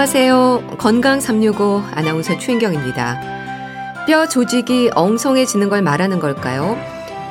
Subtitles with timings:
[0.00, 0.76] 안녕하세요.
[0.78, 3.20] 건강 365 아나운서 최인경입니다.
[4.06, 6.78] 뼈 조직이 엉성해지는 걸 말하는 걸까요?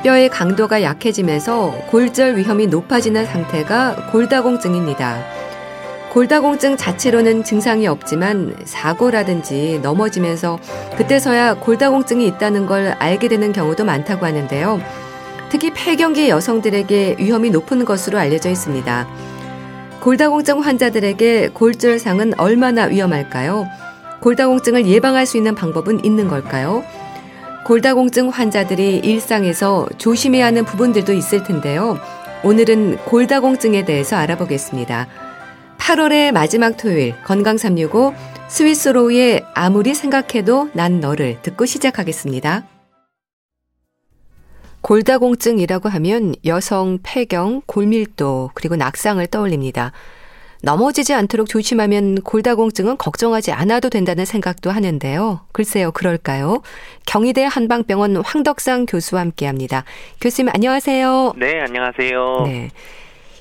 [0.03, 5.17] 뼈의 강도가 약해지면서 골절 위험이 높아지는 상태가 골다공증입니다.
[6.11, 10.59] 골다공증 자체로는 증상이 없지만 사고라든지 넘어지면서
[10.95, 14.79] 그때서야 골다공증이 있다는 걸 알게 되는 경우도 많다고 하는데요.
[15.49, 19.07] 특히 폐경기 여성들에게 위험이 높은 것으로 알려져 있습니다.
[20.02, 23.67] 골다공증 환자들에게 골절상은 얼마나 위험할까요?
[24.22, 26.84] 골다공증을 예방할 수 있는 방법은 있는 걸까요?
[27.66, 31.97] 골다공증 환자들이 일상에서 조심해야 하는 부분들도 있을 텐데요.
[32.44, 35.08] 오늘은 골다공증에 대해서 알아보겠습니다.
[35.78, 38.13] 8월의 마지막 토요일 건강 365
[38.47, 42.78] 스위스로우의 아무리 생각해도 난 너를 듣고 시작하겠습니다.
[44.89, 49.91] 골다공증이라고 하면 여성 폐경, 골밀도, 그리고 낙상을 떠올립니다.
[50.63, 55.41] 넘어지지 않도록 조심하면 골다공증은 걱정하지 않아도 된다는 생각도 하는데요.
[55.51, 56.63] 글쎄요, 그럴까요?
[57.05, 59.85] 경희대 한방병원 황덕상 교수와 함께 합니다.
[60.21, 61.33] 교수님, 안녕하세요.
[61.37, 62.43] 네, 안녕하세요.
[62.47, 62.71] 네.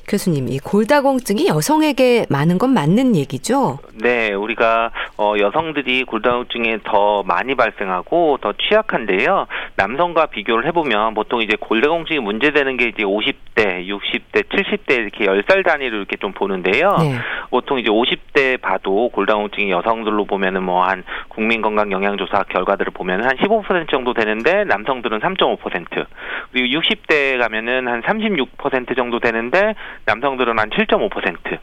[0.08, 3.78] 교수님, 이 골다공증이 여성에게 많은 건 맞는 얘기죠?
[4.02, 9.46] 네, 우리가 어, 여성들이 골다공증에 더 많이 발생하고 더 취약한데요.
[9.76, 15.96] 남성과 비교를 해보면 보통 이제 골다공증이 문제되는 게 이제 50대, 60대, 70대 이렇게 10살 단위로
[15.96, 16.96] 이렇게 좀 보는데요.
[16.98, 17.18] 네.
[17.50, 24.14] 보통 이제 50대 봐도 골다공증이 여성들로 보면은 뭐 한 국민건강영양조사 결과들을 보면 한 15% 정도
[24.14, 26.06] 되는데 남성들은 3.5%
[26.52, 29.74] 그리고 60대 가면은 한 36% 정도 되는데
[30.06, 31.58] 남성들은 한 7.5%.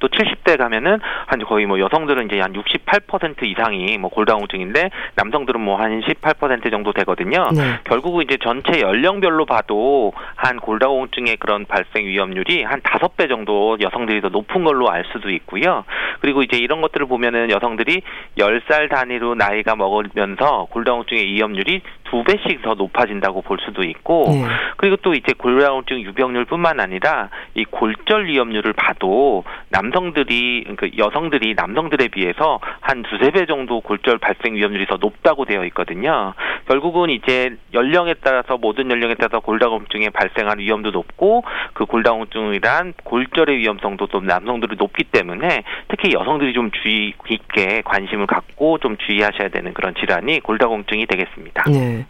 [0.00, 5.74] 또 70대 가면은 한 거의 뭐 여성들은 이제 한 68% 이상이 뭐 골다공증인데 남성들은 뭐
[5.74, 7.48] 한 18% 정도 되거든요.
[7.54, 7.78] 네.
[7.84, 14.20] 결국은 이제 전체 연령별로 봐도 한 골다공증의 그런 발생 위험률이 한 다섯 배 정도 여성들이
[14.20, 15.84] 더 높은 걸로 알 수도 있고요.
[16.20, 18.02] 그리고 이제 이런 것들을 보면은 여성들이
[18.38, 24.44] 10살 단위로 나이가 먹으면서 골다공증의 위험률이 두 배씩 더 높아진다고 볼 수도 있고 네.
[24.76, 32.60] 그리고 또 이제 골다공증 유병률뿐만 아니라 이 골절 위험률을 봐도 남성들이 그 여성들이 남성들에 비해서
[32.80, 36.34] 한 두세 배 정도 골절 발생 위험률이 더 높다고 되어 있거든요.
[36.68, 44.06] 결국은 이제 연령에 따라서 모든 연령에 따라서 골다공증에 발생하는 위험도 높고 그 골다공증이란 골절의 위험성도
[44.06, 49.94] 또 남성들이 높기 때문에 특히 여성들이 좀 주의 깊게 관심을 갖고 좀 주의하셔야 되는 그런
[49.94, 51.64] 질환이 골다공증이 되겠습니다.
[51.70, 51.93] 네.
[51.94, 52.06] ね。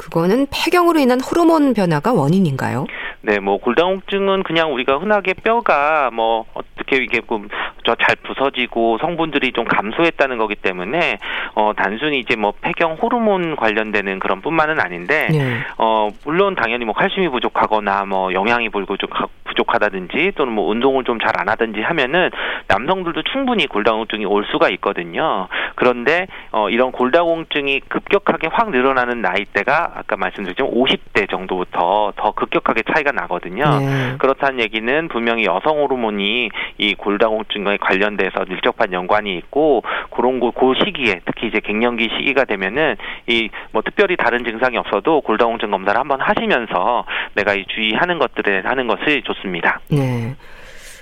[0.00, 2.86] 그거는 폐경으로 인한 호르몬 변화가 원인인가요?
[3.22, 7.20] 네, 뭐 골다공증은 그냥 우리가 흔하게 뼈가 뭐 어떻게 이게
[7.84, 11.18] 좀잘 부서지고 성분들이 좀 감소했다는 거기 때문에
[11.54, 15.58] 어 단순히 이제 뭐 폐경 호르몬 관련되는 그런 뿐만은 아닌데 네.
[15.76, 19.10] 어 물론 당연히 뭐 칼슘이 부족하거나 뭐 영양이 부족
[19.44, 22.30] 부족하다든지 또는 뭐 운동을 좀 잘 안 하든지 하면은
[22.68, 25.48] 남성들도 충분히 골다공증이 올 수가 있거든요.
[25.74, 33.12] 그런데 어 이런 골다공증이 급격하게 확 늘어나는 나이대가 아까 말씀드렸지만 50대 정도부터 더 급격하게 차이가
[33.12, 33.64] 나거든요.
[33.78, 34.16] 네.
[34.18, 41.20] 그렇다는 얘기는 분명히 여성 호르몬이 이 골다공증과 관련돼서 밀접한 연관이 있고 그런 거, 그 시기에
[41.24, 42.96] 특히 이제 갱년기 시기가 되면은
[43.28, 48.86] 이 뭐 특별히 다른 증상이 없어도 골다공증 검사를 한번 하시면서 내가 이 주의하는 것들에 하는
[48.86, 49.80] 것이 좋습니다.
[49.90, 50.34] 네.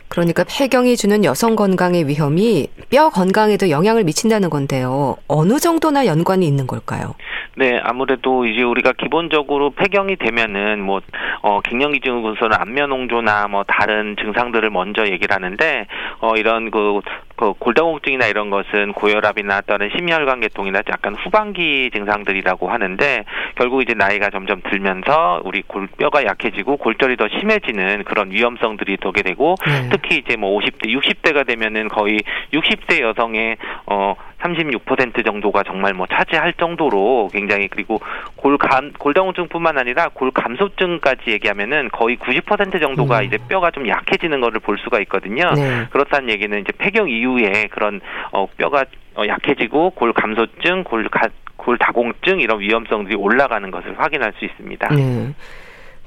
[0.09, 5.17] 그러니까 폐경이 주는 여성 건강의 위험이 뼈 건강에도 영향을 미친다는 건데요.
[5.29, 7.15] 어느 정도나 연관이 있는 걸까요?
[7.59, 11.01] 네, 아무래도 이제 우리가 기본적으로 폐경이 되면은 뭐
[11.43, 15.87] 어, 갱년기 증후군서는 안면홍조나 뭐 다른 증상들을 먼저 얘기를 하는데
[16.21, 17.01] 어, 이런 그,
[17.35, 23.25] 그 골다공증이나 이런 것은 고혈압이나 다른 심혈관 계통이나 약간 후반기 증상들이라고 하는데
[23.57, 29.57] 결국 이제 나이가 점점 들면서 우리 골뼈가 약해지고 골절이 더 심해지는 그런 위험성들이 더게 되고
[29.67, 29.89] 네.
[30.01, 32.19] 특히 이제 뭐 50대, 60대가 되면은 거의
[32.53, 33.57] 60대 여성의
[33.87, 38.01] 어 36% 정도가 정말 뭐 차지할 정도로 굉장히 그리고
[38.37, 43.25] 골감 골다공증뿐만 아니라 골감소증까지 얘기하면은 거의 90% 정도가 음.
[43.25, 45.51] 이제 뼈가 좀 약해지는 것을 볼 수가 있거든요.
[45.55, 45.87] 네.
[45.91, 48.01] 그렇다는 얘기는 이제 폐경 이후에 그런
[48.33, 48.85] 어 뼈가
[49.17, 51.29] 어 약해지고 골감소증, 골 가
[51.59, 54.89] 골다공증 이런 위험성들이 올라가는 것을 확인할 수 있습니다.
[54.95, 55.35] 네.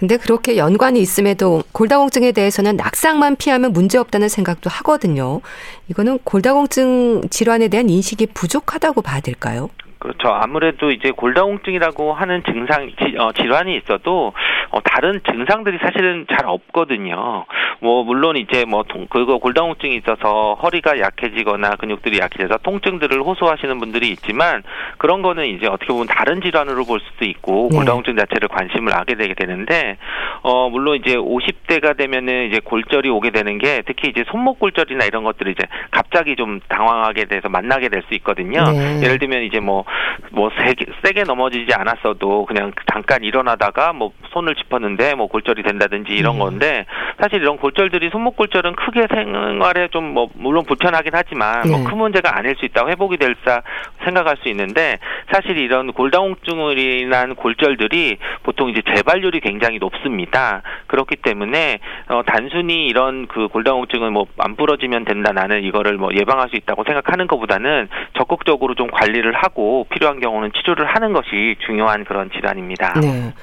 [0.02, 5.42] 근데 그렇게 연관이 있음에도 골다공증에 대해서는 낙상만 피하면 문제없다는 생각도 하거든요.
[5.90, 9.70] 이거는 골다공증 질환에 대한 인식이 부족하다고 봐야 될까요?
[10.02, 10.30] 그렇죠.
[10.30, 14.34] 아무래도 이제 골다공증이라고 하는 증상 지, 어, 질환이 있어도
[14.70, 17.46] 어, 다른 증상들이 사실은 잘 없거든요.
[17.80, 24.10] 뭐 물론 이제 뭐 통, 그거 골다공증이 있어서 허리가 약해지거나 근육들이 약해져서 통증들을 호소하시는 분들이
[24.10, 24.64] 있지만
[24.98, 27.78] 그런 거는 이제 어떻게 보면 다른 질환으로 볼 수도 있고 네.
[27.78, 29.98] 골다공증 자체를 관심을 하게 되게 되는데
[30.42, 35.24] 어 물론 이제 50대가 되면은 이제 골절이 오게 되는 게 특히 이제 손목 골절이나 이런
[35.24, 38.64] 것들이 이제 갑자기 좀 당황하게 돼서 만나게 될 수 있거든요.
[38.64, 39.02] 네.
[39.04, 39.86] 예를 들면 이제 뭐
[40.32, 46.40] 뭐 세게, 세게 넘어지지 않았어도 그냥 잠깐 일어나다가 뭐 손을 짚었는데 뭐 골절이 된다든지 이런 음.
[46.40, 46.86] 건데
[47.20, 51.84] 사실 이런 골절들이 손목 골절은 크게 생활에 좀 뭐 물론 불편하긴 하지만 뭐 네.
[51.84, 53.62] 뭐큰 문제가 아닐 수 있다고 회복이 될사
[54.04, 55.00] 생각할 수 있는데
[55.32, 60.62] 사실 이런 골다공증으로 인한 골절들이 보통 이제 재발률이 굉장히 높습니다.
[60.88, 61.80] 그렇기 때문에
[62.10, 66.84] 어 단순히 이런 그 골다공증은 뭐 안 부러지면 된다 나는 이거를 뭐 예방할 수 있다고
[66.84, 73.00] 생각하는 것보다는 적극적으로 좀 관리를 하고 필요한 경우는 치료를 하는 것이 중요한 그런 질환입니다.
[73.00, 73.34] 네.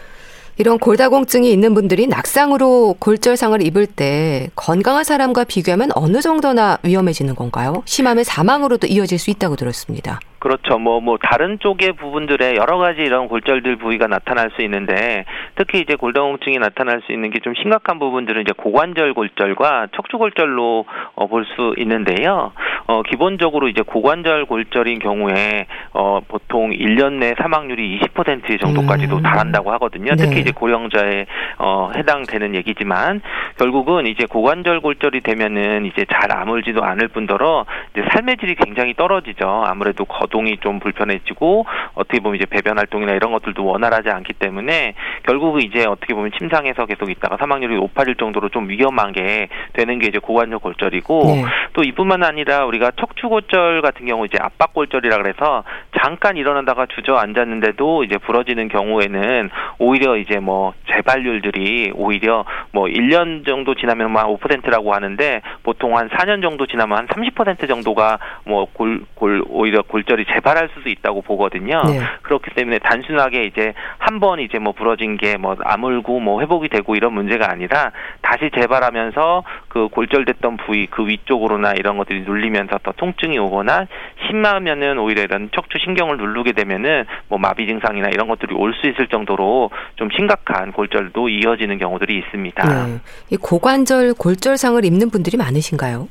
[0.59, 7.83] 이런 골다공증이 있는 분들이 낙상으로 골절상을 입을 때 건강한 사람과 비교하면 어느 정도나 위험해지는 건가요?
[7.85, 10.19] 심하면 사망으로도 이어질 수 있다고 들었습니다.
[10.39, 10.79] 그렇죠.
[10.79, 15.25] 뭐, 뭐, 다른 쪽의 부분들에 여러 가지 이런 골절들 부위가 나타날 수 있는데,
[15.57, 21.27] 특히 이제 골다공증이 나타날 수 있는 게 좀 심각한 부분들은 이제 고관절 골절과 척추골절로 어,
[21.27, 22.53] 볼 수 있는데요.
[22.87, 29.23] 어, 기본적으로 이제 고관절 골절인 경우에, 어, 보통 1년 내 사망률이 20% 정도까지도 음.
[29.23, 30.15] 달한다고 하거든요.
[30.17, 30.41] 특히 네.
[30.41, 31.27] 이제 고령자에,
[31.59, 33.23] 어, 해당되는 얘기지만,
[33.59, 39.65] 결국은 이제 고관절 골절이 되면은 이제 잘 아물지도 않을 뿐더러, 이제 삶의 질이 굉장히 떨어지죠.
[39.67, 44.95] 아무래도 거 거동이 좀 불편해지고 어떻게 보면 이제 배변 활동이나 이런 것들도 원활하지 않기 때문에
[45.25, 50.19] 결국은 이제 어떻게 보면 침상에서 계속 있다가 사망률이 높아질 정도로 좀 위험하게 되는 게 이제
[50.19, 51.45] 고관절 골절이고 네.
[51.73, 55.65] 또 이뿐만 아니라 우리가 척추 골절 같은 경우 이제 압박 골절이라 그래서
[56.01, 64.17] 잠깐 일어나다가 주저앉았는데도 이제 부러지는 경우에는 오히려 이제 뭐 재발률들이 오히려 뭐 1년 정도 지나면
[64.17, 69.83] 한 5%라고 하는데 보통 한 4년 정도 지나면 한 30% 정도가 뭐 골 골 오히려
[69.83, 71.81] 골절 골절이 재발할 수도 있다고 보거든요.
[71.87, 72.01] 네.
[72.23, 76.97] 그렇기 때문에 단순하게 이제 한 번 이제 뭐 부러진 게 뭐 아물고 뭐 회복이 되고
[76.97, 83.39] 이런 문제가 아니라 다시 재발하면서 그 골절됐던 부위 그 위쪽으로나 이런 것들이 눌리면서 더 통증이
[83.39, 83.87] 오거나
[84.27, 89.07] 심하면은 오히려 이런 척추 신경을 누르게 되면은 뭐 마비 증상이나 이런 것들이 올 수 있을
[89.09, 92.87] 정도로 좀 심각한 골절도 이어지는 경우들이 있습니다.
[92.87, 92.99] 네.
[93.31, 96.09] 이 고관절 골절상을 입는 분들이 많으신가요?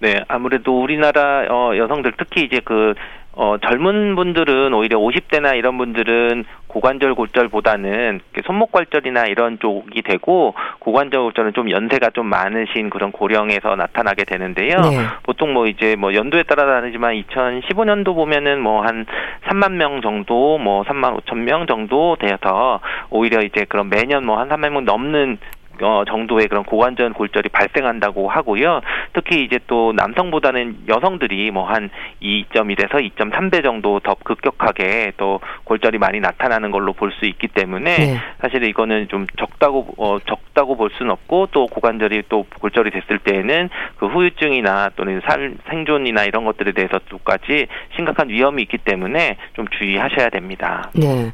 [0.00, 2.94] 네, 아무래도 우리나라 어, 여성들 특히 이제 그
[3.32, 11.20] 어, 젊은 분들은 오히려 50대나 이런 분들은 고관절 골절보다는 손목 골절이나 이런 쪽이 되고 고관절
[11.20, 14.80] 골절은 좀 연세가 좀 많으신 그런 고령에서 나타나게 되는데요.
[14.80, 14.98] 네.
[15.24, 19.04] 보통 뭐 이제 뭐 연도에 따라 다르지만 2015년도 보면은 뭐 한
[19.48, 22.80] 3만 명 정도 뭐 3만 5천 명 정도 되어서
[23.10, 25.38] 오히려 이제 그런 매년 뭐 한 3만 명 넘는
[25.82, 28.80] 어, 정도의 그런 고관절 골절이 발생한다고 하고요.
[29.12, 31.90] 특히 이제 또 남성보다는 여성들이 뭐 한
[32.20, 38.16] 2.1에서 2.3배 정도 더 급격하게 또 골절이 많이 나타나는 걸로 볼 수 있기 때문에 네.
[38.40, 43.68] 사실 이거는 좀 적다고 어, 적다고 볼 수는 없고 또 고관절이 또 골절이 됐을 때에는
[43.98, 47.66] 그 후유증이나 또는 살, 생존이나 이런 것들에 대해서 또까지
[47.96, 50.90] 심각한 위험이 있기 때문에 좀 주의하셔야 됩니다.
[50.94, 51.32] 네.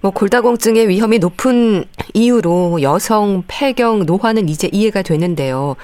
[0.00, 5.76] 뭐 골다공증의 위험이 높은 이유로 여성 폐경 노화는 이제 이해가 되는데요.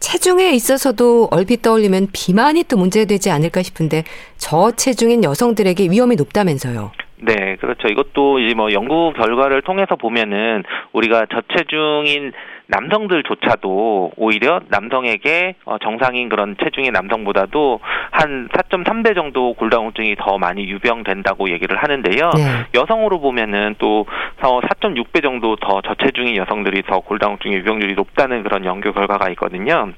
[0.00, 4.04] 체중에 있어서도 얼핏 떠올리면 비만이 또 문제되지 않을까 싶은데
[4.38, 6.90] 저체중인 여성들에게 위험이 높다면서요.
[7.22, 7.88] 네, 그렇죠.
[7.88, 12.32] 이것도 이제 뭐 연구 결과를 통해서 보면은 우리가 저체중인
[12.70, 21.50] 남성들조차도 오히려 남성에게 어, 정상인 그런 체중의 남성보다도 한 4.3배 정도 골다공증이 더 많이 유병된다고
[21.50, 22.30] 얘기를 하는데요.
[22.36, 22.80] 네.
[22.80, 24.06] 여성으로 보면은 또
[24.40, 29.92] 4.6배 정도 더 저체중인 여성들이 더 골다공증의 유병률이 높다는 그런 연구 결과가 있거든요.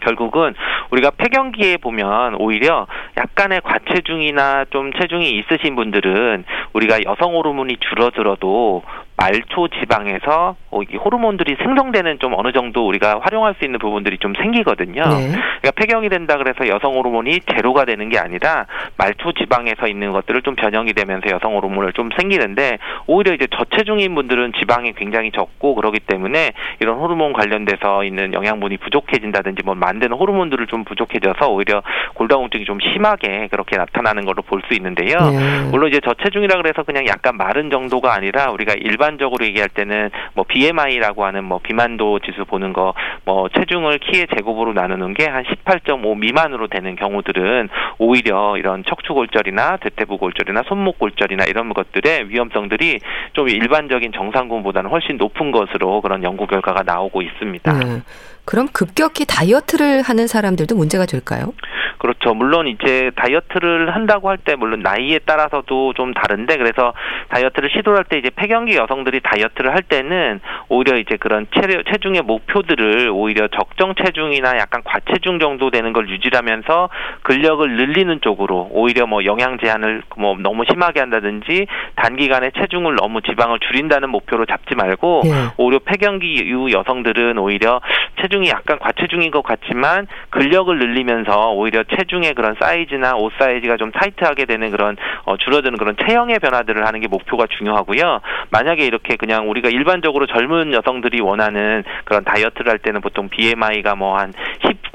[0.00, 0.54] 결국은
[0.90, 2.86] 우리가 폐경기에 보면 오히려
[3.16, 8.82] 약간의 과체중이나 좀 체중이 있으신 분들은 우리가 여성 호르몬이 줄어들어도
[9.18, 14.32] 말초 지방에서 어, 이 호르몬들이 생성되는 좀 어느 정도 우리가 활용할 수 있는 부분들이 좀
[14.34, 15.02] 생기거든요.
[15.02, 15.28] 네.
[15.30, 20.54] 그러니까 폐경이 된다 그래서 여성 호르몬이 제로가 되는 게 아니라 말초 지방에서 있는 것들을 좀
[20.54, 26.52] 변형이 되면서 여성 호르몬을 좀 생기는데 오히려 이제 저체중인 분들은 지방이 굉장히 적고 그러기 때문에
[26.80, 31.82] 이런 호르몬 관련돼서 있는 영양분이 부족해진다든지 뭐 만드는 호르몬들을 좀 부족해져서 오히려
[32.14, 35.16] 골다공증이 좀 심하게 그렇게 나타나는 걸로 볼 수 있는데요.
[35.18, 35.70] 네.
[35.70, 40.44] 물론 이제 저체중이라 그래서 그냥 약간 마른 정도가 아니라 우리가 일반 일반적으로 얘기할 때는 뭐
[40.46, 42.92] BMI라고 하는 뭐 비만도 지수 보는 거
[43.24, 50.16] 뭐 체중을 키의 제곱으로 나누는 게 한 18.5 미만으로 되는 경우들은 오히려 이런 척추골절이나 대퇴부
[50.16, 53.00] 골절이나 손목 골절이나 이런 것들의 위험성들이
[53.34, 57.72] 좀 일반적인 정상군보다는 훨씬 높은 것으로 그런 연구 결과가 나오고 있습니다.
[57.78, 58.00] 네.
[58.48, 61.52] 그럼 급격히 다이어트를 하는 사람들도 문제가 될까요?
[61.98, 62.32] 그렇죠.
[62.32, 66.94] 물론 이제 다이어트를 한다고 할 때 물론 나이에 따라서도 좀 다른데 그래서
[67.28, 73.10] 다이어트를 시도할 때 이제 폐경기 여성들이 다이어트를 할 때는 오히려 이제 그런 체, 체중의 목표들을
[73.12, 76.88] 오히려 적정 체중이나 약간 과체중 정도 되는 걸 유지하면서
[77.22, 83.58] 근력을 늘리는 쪽으로 오히려 뭐 영양 제한을 뭐 너무 심하게 한다든지 단기간에 체중을 너무 지방을
[83.58, 85.30] 줄인다는 목표로 잡지 말고 네.
[85.56, 87.80] 오히려 폐경기 이후 여성들은 오히려
[88.22, 93.90] 체중 이 약간 과체중인 것 같지만 근력을 늘리면서 오히려 체중의 그런 사이즈나 옷 사이즈가 좀
[93.92, 98.20] 타이트하게 되는 그런 어, 줄어드는 그런 체형의 변화들을 하는 게 목표가 중요하고요.
[98.50, 104.18] 만약에 이렇게 그냥 우리가 일반적으로 젊은 여성들이 원하는 그런 다이어트를 할 때는 보통 BMI가 뭐
[104.18, 104.32] 한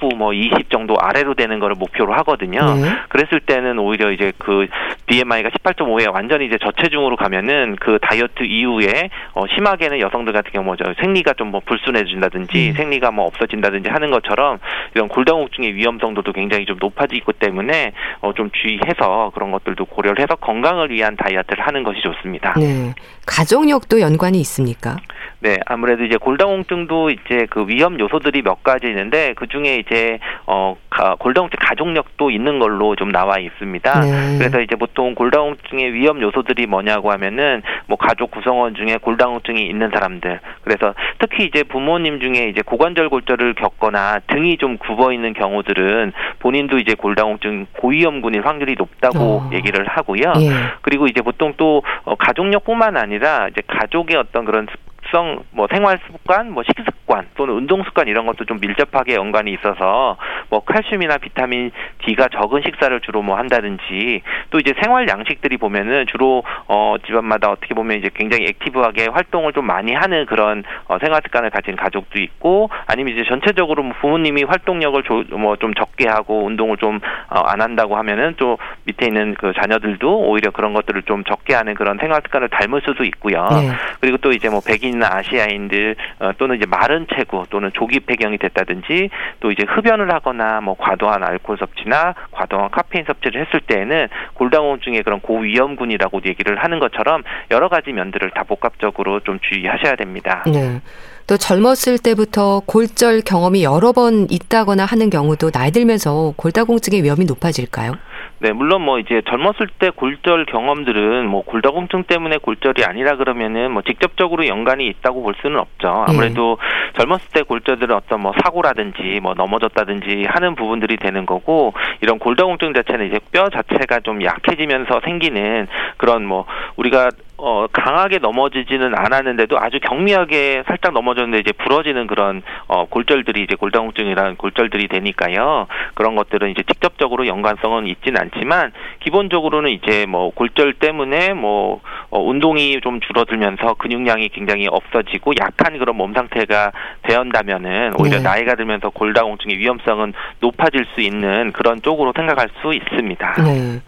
[0.04, 2.60] 19, 뭐 20 정도 아래로 되는 거를 목표로 하거든요.
[2.76, 2.90] 네.
[3.10, 4.68] 그랬을 때는 오히려 이제 그
[5.06, 10.84] BMI가 18.5에 완전히 이제 저체중으로 가면은 그 다이어트 이후에 어, 심하게는 여성들 같은 경우 뭐죠
[11.00, 12.74] 생리가 좀 뭐 불순해진다든지 음.
[12.74, 14.58] 생리가 뭐 없어진다든지 하는 것처럼
[14.96, 17.92] 이런 골다공증의 위험성도도 굉장히 좀 높아지기 때문에
[18.22, 22.56] 어, 좀 주의해서 그런 것들도 고려를 해서 건강을 위한 다이어트를 하는 것이 좋습니다.
[22.58, 22.92] 네.
[23.26, 24.98] 가족력도 연관이 있습니까?
[25.44, 30.78] 네, 아무래도 이제 골다공증도 이제 그 위험 요소들이 몇 가지 있는데 그 중에 이제 어
[31.20, 34.00] 골다공증 가족력도 있는 걸로 좀 나와 있습니다.
[34.00, 34.38] 네.
[34.38, 40.40] 그래서 이제 보통 골다공증의 위험 요소들이 뭐냐고 하면은 뭐 가족 구성원 중에 골다공증이 있는 사람들.
[40.64, 46.78] 그래서 특히 이제 부모님 중에 이제 고관절 골절을 겪거나 등이 좀 굽어 있는 경우들은 본인도
[46.78, 49.50] 이제 골다공증 고위험군일 확률이 높다고 어.
[49.52, 50.34] 얘기를 하고요.
[50.40, 50.52] 예.
[50.84, 53.13] 그리고 이제 보통 또 어, 가족력뿐만 아니라
[53.50, 54.68] 이제 가족의 어떤 그런
[55.14, 60.18] 특성, 뭐 생활 습관, 뭐 식습관 또는 운동 습관 이런 것도 좀 밀접하게 연관이 있어서
[60.50, 61.70] 뭐 칼슘이나 비타민
[62.04, 67.76] D가 적은 식사를 주로 뭐 한다든지 또 이제 생활 양식들이 보면은 주로 어 집안마다 어떻게
[67.76, 72.72] 보면 이제 굉장히 액티브하게 활동을 좀 많이 하는 그런 어 생활 습관을 가진 가족도 있고
[72.88, 75.04] 아니면 이제 전체적으로 뭐 부모님이 활동력을
[75.38, 80.50] 뭐 좀 적게 하고 운동을 좀안 어 한다고 하면은 또 밑에 있는 그 자녀들도 오히려
[80.50, 83.48] 그런 것들을 좀 적게 하는 그런 생활 습관을 닮을 수도 있고요.
[83.52, 83.70] 네.
[84.02, 88.38] 그리고 또 이제 뭐 백인 있는 아시아인들 어, 또는 이제 마른 체구 또는 조기 폐경이
[88.38, 89.10] 됐다든지
[89.42, 95.20] 또 이제 흡연을 하거나 뭐 과도한 알코올 섭취나 과도한 카페인 섭취를 했을 때에는 골다공증의 그런
[95.20, 100.44] 고위험군이라고 얘기를 하는 것처럼 여러 가지 면들을 다 복합적으로 좀 주의하셔야 됩니다.
[100.48, 100.82] 네.
[101.28, 107.94] 또 젊었을 때부터 골절 경험이 여러 번 있다거나 하는 경우도 나이 들면서 골다공증의 위험이 높아질까요?
[108.40, 113.82] 네, 물론 뭐 이제 젊었을 때 골절 경험들은 뭐 골다공증 때문에 골절이 아니라 그러면은 뭐
[113.82, 116.06] 직접적으로 연관이 있다고 볼 수는 없죠.
[116.08, 117.00] 아무래도 네.
[117.00, 123.08] 젊었을 때 골절들은 어떤 뭐 사고라든지 뭐 넘어졌다든지 하는 부분들이 되는 거고 이런 골다공증 자체는
[123.08, 127.10] 이제 뼈 자체가 좀 약해지면서 생기는 그런 뭐 우리가
[127.46, 134.38] 어, 강하게 넘어지지는 않았는데도 아주 경미하게 살짝 넘어졌는데 이제 부러지는 그런 어, 골절들이 이제 골다공증이라는
[134.38, 135.68] 골절들이 되니까요.
[135.94, 138.72] 그런 것들은 이제 직접적으로 연관성은 있지는 않지만
[139.02, 145.98] 기본적으로는 이제 뭐 골절 때문에 뭐 어, 운동이 좀 줄어들면서 근육량이 굉장히 없어지고 약한 그런
[145.98, 146.72] 몸 상태가
[147.02, 148.24] 되었다면은 오히려 네.
[148.24, 153.34] 나이가 들면서 골다공증의 위험성은 높아질 수 있는 그런 쪽으로 생각할 수 있습니다.
[153.44, 153.82] 네.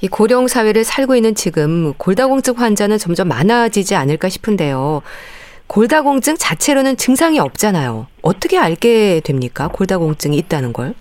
[0.00, 5.02] 이 고령 사회를 살고 있는 지금 골다공증 환자는 점점 많아지지 않을까 싶은데요.
[5.66, 8.06] 골다공증 자체로는 증상이 없잖아요.
[8.22, 9.68] 어떻게 알게 됩니까?
[9.68, 10.94] 골다공증이 있다는 걸?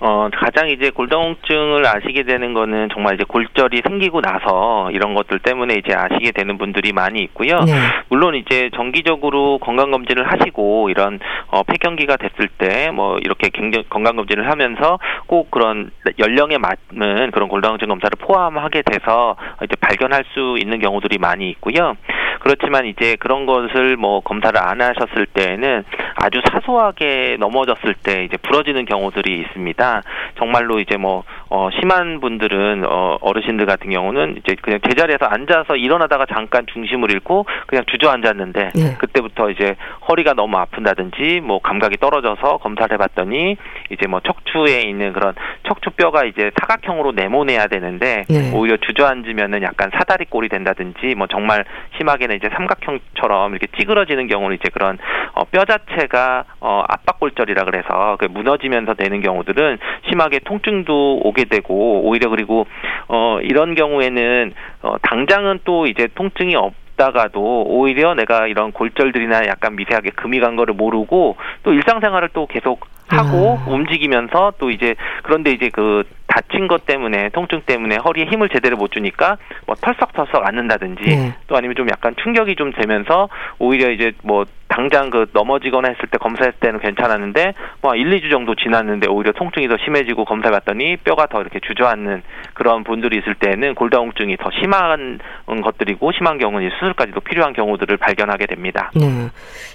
[0.00, 5.74] 어, 가장 이제 골다공증을 아시게 되는 거는 정말 이제 골절이 생기고 나서 이런 것들 때문에
[5.74, 7.60] 이제 아시게 되는 분들이 많이 있고요.
[7.60, 7.72] 네.
[8.08, 13.50] 물론 이제 정기적으로 건강검진을 하시고 이런 어, 폐경기가 됐을 때 뭐 이렇게
[13.88, 20.80] 건강검진을 하면서 꼭 그런 연령에 맞는 그런 골다공증 검사를 포함하게 돼서 이제 발견할 수 있는
[20.80, 21.96] 경우들이 많이 있고요.
[22.40, 25.84] 그렇지만 이제 그런 것을 뭐 검사를 안 하셨을 때에는
[26.16, 30.02] 아주 사소하게 넘어졌을 때 이제 부러지는 경우들이 있습니다.
[30.38, 36.26] 정말로 이제 뭐 어, 심한 분들은 어, 어르신들 같은 경우는 이제 그냥 제자리에서 앉아서 일어나다가
[36.26, 38.96] 잠깐 중심을 잃고 그냥 주저앉았는데 네.
[38.98, 39.76] 그때부터 이제
[40.08, 43.56] 허리가 너무 아픈다든지 뭐 감각이 떨어져서 검사를 해봤더니
[43.90, 45.34] 이제 뭐 척추에 있는 그런
[45.68, 48.50] 척추뼈가 이제 사각형으로 네모내야 되는데 네.
[48.54, 51.64] 오히려 주저앉으면은 약간 사다리 꼴이 된다든지 뭐 정말
[51.98, 54.98] 심하게 는 이제 삼각형처럼 이렇게 찌그러지는 경우는 이제 그런
[55.34, 62.30] 어, 뼈 자체가 어, 압박골절이라 그래서 그 무너지면서 되는 경우들은 심하게 통증도 오게 되고 오히려
[62.30, 62.66] 그리고
[63.08, 69.74] 어, 이런 경우에는 어, 당장은 또 이제 통증이 없 있다가도 오히려 내가 이런 골절들이나 약간
[69.74, 73.70] 미세하게 금이 간 거를 모르고 또 일상생활을 또 계속 하고 아.
[73.70, 78.92] 움직이면서 또 이제 그런데 이제 그 다친 것 때문에 통증 때문에 허리에 힘을 제대로 못
[78.92, 81.34] 주니까 뭐 털썩털썩 앓는다든지 네.
[81.48, 86.18] 또 아니면 좀 약간 충격이 좀 되면서 오히려 이제 뭐 당장 그 넘어지거나 했을 때
[86.18, 91.26] 검사했을 때는 괜찮았는데 뭐 1, 2주 정도 지났는데 오히려 통증이 더 심해지고 검사 갔더니 뼈가
[91.26, 92.22] 더 이렇게 주저앉는
[92.54, 98.90] 그런 분들이 있을 때는 골다공증이 더 심한 것들이고 심한 경우는 수술까지도 필요한 경우들을 발견하게 됩니다.
[98.94, 99.28] 네.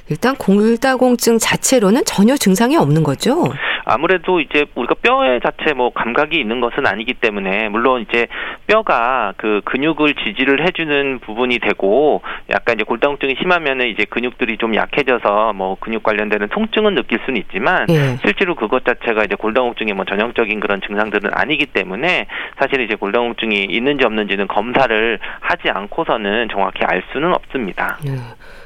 [0.09, 3.43] 일단 골다공증 자체로는 전혀 증상이 없는 거죠?
[3.87, 8.27] 아무래도 이제 우리가 뼈의 자체 뭐 감각이 있는 것은 아니기 때문에 물론 이제
[8.65, 14.84] 뼈가 그 근육을 지지를 해주는 부분이 되고 약간 이제 골다공증이 심하면은 이제 근육들이 좀 약
[14.97, 18.17] 해져서 뭐 근육 관련되는 통증은 느낄 수는 있지만 예.
[18.23, 22.27] 실제로 그것 자체가 이제 골다공증의 뭐 전형적인 그런 증상들은 아니기 때문에
[22.59, 27.97] 사실 이제 골다공증이 있는지 없는지는 검사를 하지 않고서는 정확히 알 수는 없습니다.
[28.07, 28.11] 예.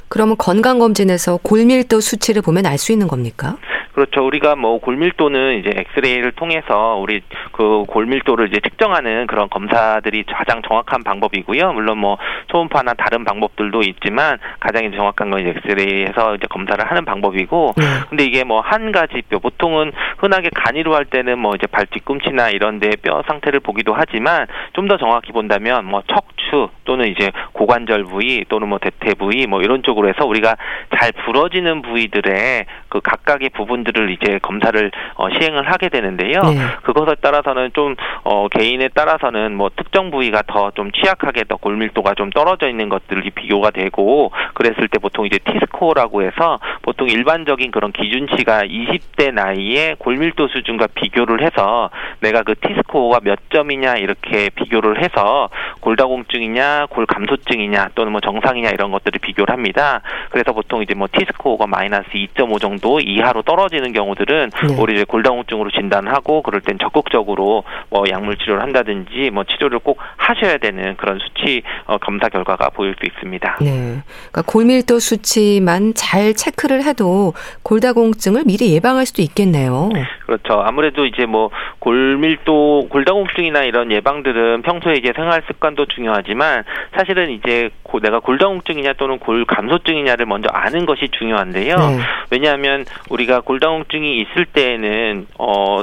[0.07, 3.57] 그러면 건강검진에서 골밀도 수치를 보면 알 수 있는 겁니까?
[3.99, 4.25] 그렇죠.
[4.25, 7.19] 우리가 뭐 골밀도는 이제 엑스레이를 통해서 우리
[7.51, 11.73] 그 골밀도를 이제 측정하는 그런 검사들이 가장 정확한 방법이고요.
[11.73, 17.73] 물론 뭐 초음파나 다른 방법들도 있지만 가장 정확한 건 이제 엑스레이에서 이제 검사를 하는 방법이고
[17.75, 17.83] 네.
[18.09, 22.49] 근데 이게 뭐 한 가지 뼈 보통은 흔하게 간이로 할 때는 뭐 이제 발 뒤꿈치나
[22.51, 27.29] 이런 데 뼈 상태를 보기도 하지만 좀 더 정확히 본다면 뭐 척추 또는 이제
[27.59, 30.55] 고관절 부위 또는 뭐 대퇴 부위 뭐 이런 쪽으로 해서 우리가
[30.97, 36.41] 잘 부러지는 부위들의 그 각각의 부분들을 이제 검사를 어, 시행을 하게 되는데요.
[36.41, 36.57] 네.
[36.83, 42.29] 그것에 따라서는 좀 어, 개인에 따라서는 뭐 특정 부위가 더 좀 취약하게 더 골밀도가 좀
[42.29, 48.61] 떨어져 있는 것들이 비교가 되고 그랬을 때 보통 이제 티스코어라고 해서 보통 일반적인 그런 기준치가
[48.63, 51.89] 20대 나이에 골밀도 수준과 비교를 해서
[52.21, 55.49] 내가 그 티스코어가 몇 점이냐 이렇게 비교를 해서
[55.81, 60.01] 골다공증이냐 골감소증 이냐 또는 뭐 정상이냐 이런 것들을 비교를 합니다.
[60.29, 64.75] 그래서 보통 이제 뭐 티스코어가 마이너스 2.5 정도 이하로 떨어지는 경우들은 네.
[64.79, 70.57] 우리 이제 골다공증으로 진단하고 그럴 땐 적극적으로 뭐 약물 치료를 한다든지 뭐 치료를 꼭 하셔야
[70.57, 73.57] 되는 그런 수치 어, 검사 결과가 보일 수 있습니다.
[73.61, 74.01] 네.
[74.31, 77.33] 그러니까 골밀도 수치만 잘 체크를 해도
[77.63, 79.89] 골다공증을 미리 예방할 수도 있겠네요.
[80.25, 80.61] 그렇죠.
[80.61, 86.63] 아무래도 이제 뭐 골밀도 골다공증이나 이런 예방들은 평소에 이제 생활 습관도 중요하지만
[86.95, 87.69] 사실은 이제
[88.01, 91.75] 내가 골다공증이냐 또는 골 감소증이냐를 먼저 아는 것이 중요한데요.
[91.77, 91.99] 네.
[92.31, 95.81] 왜냐하면 우리가 골다공증이 있을 때에는 어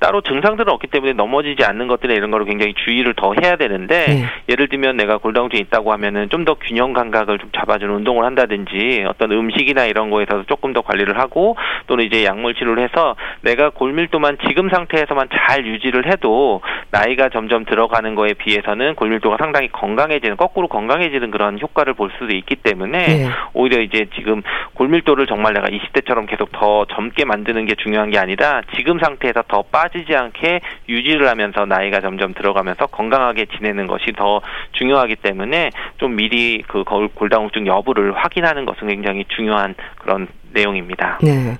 [0.00, 4.24] 따로 증상들은 없기 때문에 넘어지지 않는 것들에 이런 거를 굉장히 주의를 더 해야 되는데 네.
[4.48, 9.30] 예를 들면 내가 골다공증이 있다고 하면은 좀 더 균형 감각을 좀 잡아주는 운동을 한다든지 어떤
[9.30, 11.54] 음식이나 이런 거에서 조금 더 관리를 하고
[11.86, 18.14] 또는 이제 약물 치료를 해서 내가 골밀도만 지금 상태에서만 잘 유지를 해도 나이가 점점 들어가는
[18.14, 23.28] 거에 비해서는 골밀도가 상당히 건강해지는 거꾸로 건강해지는 그런 효과를 볼 수도 있기 때문에 네.
[23.52, 24.40] 오히려 이제 지금
[24.72, 29.62] 골밀도를 정말 내가 20대처럼 계속 더 젊게 만드는 게 중요한 게 아니라 지금 상태에서 더
[29.70, 29.89] 빠.
[29.90, 34.40] 빠지지 않게 유지를 하면서 나이가 점점 들어가면서 건강하게 지내는 것이 더
[34.72, 41.18] 중요하기 때문에 좀 미리 그 골다공증 여부를 확인하는 것은 굉장히 중요한 그런 내용입니다.
[41.22, 41.58] 네.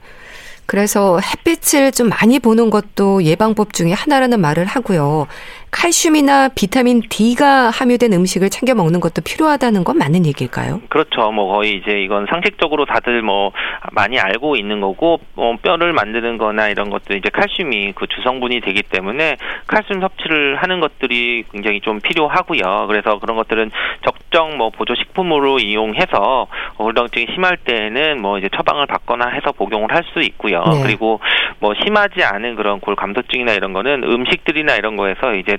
[0.67, 5.27] 그래서 햇빛을 좀 많이 보는 것도 예방법 중에 하나라는 말을 하고요.
[5.71, 10.81] 칼슘이나 비타민 D가 함유된 음식을 챙겨 먹는 것도 필요하다는 건 맞는 얘기일까요?
[10.89, 11.31] 그렇죠.
[11.31, 13.53] 뭐 거의 이제 이건 상식적으로 다들 뭐
[13.93, 18.83] 많이 알고 있는 거고 뭐 뼈를 만드는 거나 이런 것들 이제 칼슘이 그 주성분이 되기
[18.83, 22.87] 때문에 칼슘 섭취를 하는 것들이 굉장히 좀 필요하고요.
[22.89, 23.71] 그래서 그런 것들은
[24.05, 30.01] 적정 뭐 보조 식품으로 이용해서 골다공증이 심할 때에는 뭐 이제 처방을 받거나 해서 복용을 할
[30.13, 30.65] 수 있고요.
[30.65, 30.83] 네.
[30.83, 31.21] 그리고
[31.61, 35.57] 뭐 심하지 않은 그런 골 감소증이나 이런 거는 음식들이나 이런 거에서 이제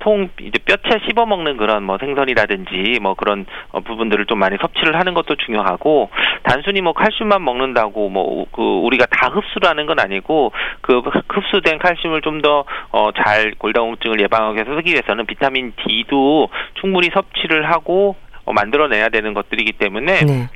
[0.00, 4.98] 통 이제 뼈채 씹어 먹는 그런 뭐 생선이라든지 뭐 그런 어, 부분들을 좀 많이 섭취를
[4.98, 6.10] 하는 것도 중요하고
[6.42, 12.20] 단순히 뭐 칼슘만 먹는다고 뭐 그 우리가 다 흡수를 하는 건 아니고 그 흡수된 칼슘을
[12.22, 16.48] 좀더어잘 골다공증을 예방하기 위해서 쓰기 위해서는 비타민 D도
[16.80, 20.48] 충분히 섭취를 하고 어 만들어내야 되는 것들이기 때문에 네.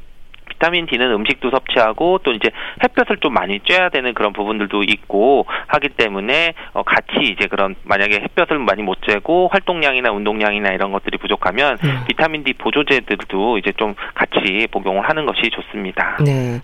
[0.58, 2.50] 비타민 D는 음식도 섭취하고 또 이제
[2.82, 8.16] 햇볕을 좀 많이 쬐야 되는 그런 부분들도 있고 하기 때문에 어 같이 이제 그런 만약에
[8.16, 11.90] 햇볕을 많이 못 쬐고 활동량이나 운동량이나 이런 것들이 부족하면 네.
[12.08, 16.18] 비타민 D 보조제들도 이제 좀 같이 복용을 하는 것이 좋습니다.
[16.24, 16.60] 네.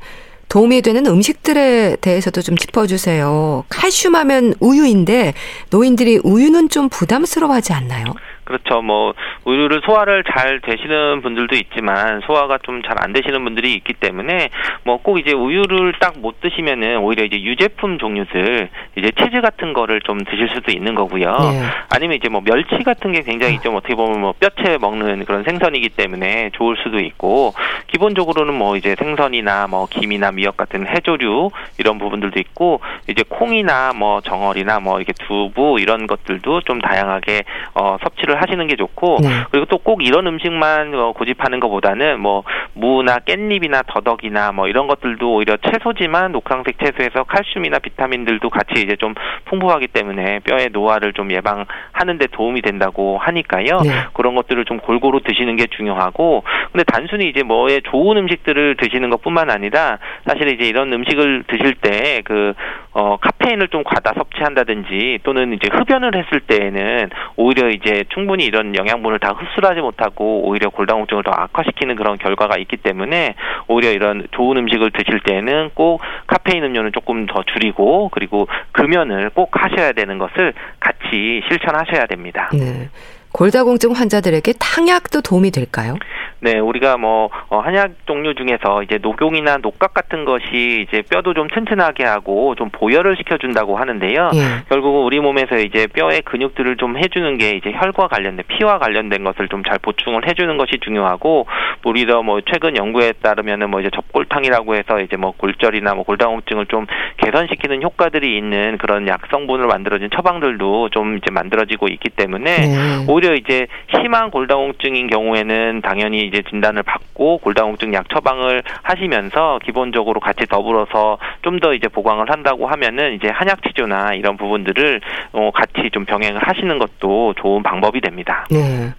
[0.48, 3.64] 도움이 되는 음식들에 대해서도 좀 짚어주세요.
[3.68, 5.35] 칼슘하면 우유인데
[5.70, 8.04] 노인들이 우유는 좀 부담스러워하지 않나요?
[8.44, 8.83] 그렇죠.
[8.83, 14.50] 뭐 우유를 소화를 잘 되시는 분들도 있지만 소화가 좀 잘 안 되시는 분들이 있기 때문에
[14.85, 20.00] 뭐 꼭 이제 우유를 딱 못 드시면은 오히려 이제 유제품 종류들 이제 치즈 같은 거를
[20.02, 21.37] 좀 드실 수도 있는 거고요.
[21.37, 21.62] 네.
[21.90, 25.90] 아니면 이제 뭐 멸치 같은 게 굉장히 좀 어떻게 보면 뭐 뼈채 먹는 그런 생선이기
[25.90, 27.52] 때문에 좋을 수도 있고
[27.88, 34.20] 기본적으로는 뭐 이제 생선이나 뭐 김이나 미역 같은 해조류 이런 부분들도 있고 이제 콩이나 뭐
[34.20, 37.42] 정어리나 뭐 이렇게 두부 이런 것들도 좀 다양하게
[37.74, 39.29] 어 섭취를 하시는 게 좋고 네.
[39.51, 42.42] 그리고 또 꼭 이런 음식만 어, 고집하는 것보다는 뭐
[42.73, 49.14] 무나 깻잎이나 더덕이나 뭐 이런 것들도 오히려 채소지만 녹황색 채소에서 칼슘이나 비타민들도 같이 이제 좀
[49.44, 53.81] 풍부하기 때문에 뼈의 노화를 좀 예방하는 데 도움이 된다고 하니까요.
[53.85, 53.90] 네.
[54.14, 56.42] 그런 것들을 좀 골고루 드시는 게 중요하고
[56.73, 62.23] 근데 단순히 이제 뭐에 좋은 음식들을 드시는 것뿐만 아니라 사실 이제 이런 음식을 드실 때
[62.25, 62.55] 그
[62.92, 68.75] 어, 카페인을 좀 과다 섭취한다든지 또는 이제 흡연을 했을 때에는 오히려 이제 충 분히 이런
[68.77, 73.35] 영양분을 다 흡수를 하지 못하고 오히려 골다공증을 더 악화시키는 그런 결과가 있기 때문에
[73.69, 79.51] 오히려 이런 좋은 음식을 드실 때에는 꼭 카페인 음료는 조금 더 줄이고 그리고 금연을 꼭
[79.53, 82.51] 하셔야 되는 것을 같이 실천하셔야 됩니다.
[82.53, 82.89] 네.
[83.35, 85.97] 골다공증 환자들에게 탕약도 도움이 될까요?
[86.44, 91.49] 네, 우리가 뭐 어, 한약 종류 중에서 이제 녹용이나 녹각 같은 것이 이제 뼈도 좀
[91.49, 94.31] 튼튼하게 하고 좀 보혈을 시켜준다고 하는데요.
[94.35, 94.40] 예.
[94.68, 99.49] 결국은 우리 몸에서 이제 뼈의 근육들을 좀 해주는 게 이제 혈과 관련된 피와 관련된 것을
[99.49, 101.47] 좀 잘 보충을 해주는 것이 중요하고
[101.87, 106.87] 우리도 뭐 최근 연구에 따르면은 뭐 이제 접골탕이라고 해서 이제 뭐 골절이나 뭐 골다공증을 좀
[107.16, 113.11] 개선시키는 효과들이 있는 그런 약 성분을 만들어진 처방들도 좀 이제 만들어지고 있기 때문에 예.
[113.11, 120.45] 오히려 이제 심한 골다공증인 경우에는 당연히 이제 진단을 받고 골다공증 약 처방을 하시면서 기본적으로 같이
[120.45, 125.01] 더불어서 좀 더 이제 보강을 한다고 하면은 이제 한약 치료나 이런 부분들을
[125.33, 128.45] 어 같이 좀 병행을 하시는 것도 좋은 방법이 됩니다.
[128.51, 128.93] 네.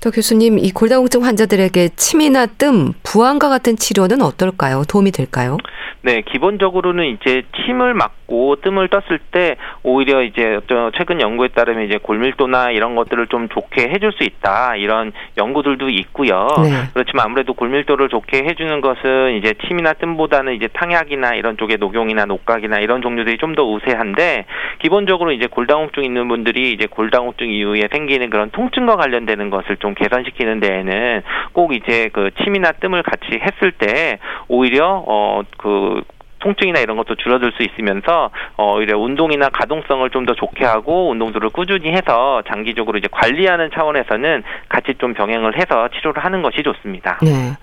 [0.00, 4.82] 또 교수님, 이 골다공증 환자들에게 침이나 뜸, 부항과 같은 치료는 어떨까요?
[4.88, 5.58] 도움이 될까요?
[6.02, 10.60] 네, 기본적으로는 이제 침을 맞고 뜸을 떴을 때 오히려 이제
[10.96, 16.46] 최근 연구에 따르면 이제 골밀도나 이런 것들을 좀 좋게 해줄 수 있다 이런 연구들도 있고요.
[16.62, 16.70] 네.
[16.94, 22.78] 그렇지만 아무래도 골밀도를 좋게 해주는 것은 이제 침이나 뜸보다는 이제 탕약이나 이런 쪽에 녹용이나 녹각이나
[22.78, 24.44] 이런 종류들이 좀 더 우세한데
[24.78, 30.60] 기본적으로 이제 골다공증 있는 분들이 이제 골다공증 이후에 생기는 그런 통증과 관련되는 것을 좀 개선시키는
[30.60, 31.22] 데에는
[31.52, 36.02] 꼭 이제 그 침이나 뜸을 같이 했을 때 오히려 어그
[36.40, 41.48] 통증이나 이런 것도 줄어들 수 있으면서 어, 오히려 운동이나 가동성을 좀 더 좋게 하고 운동들을
[41.50, 47.18] 꾸준히 해서 장기적으로 이제 관리하는 차원에서는 같이 좀 병행을 해서 치료를 하는 것이 좋습니다.
[47.22, 47.56] 네.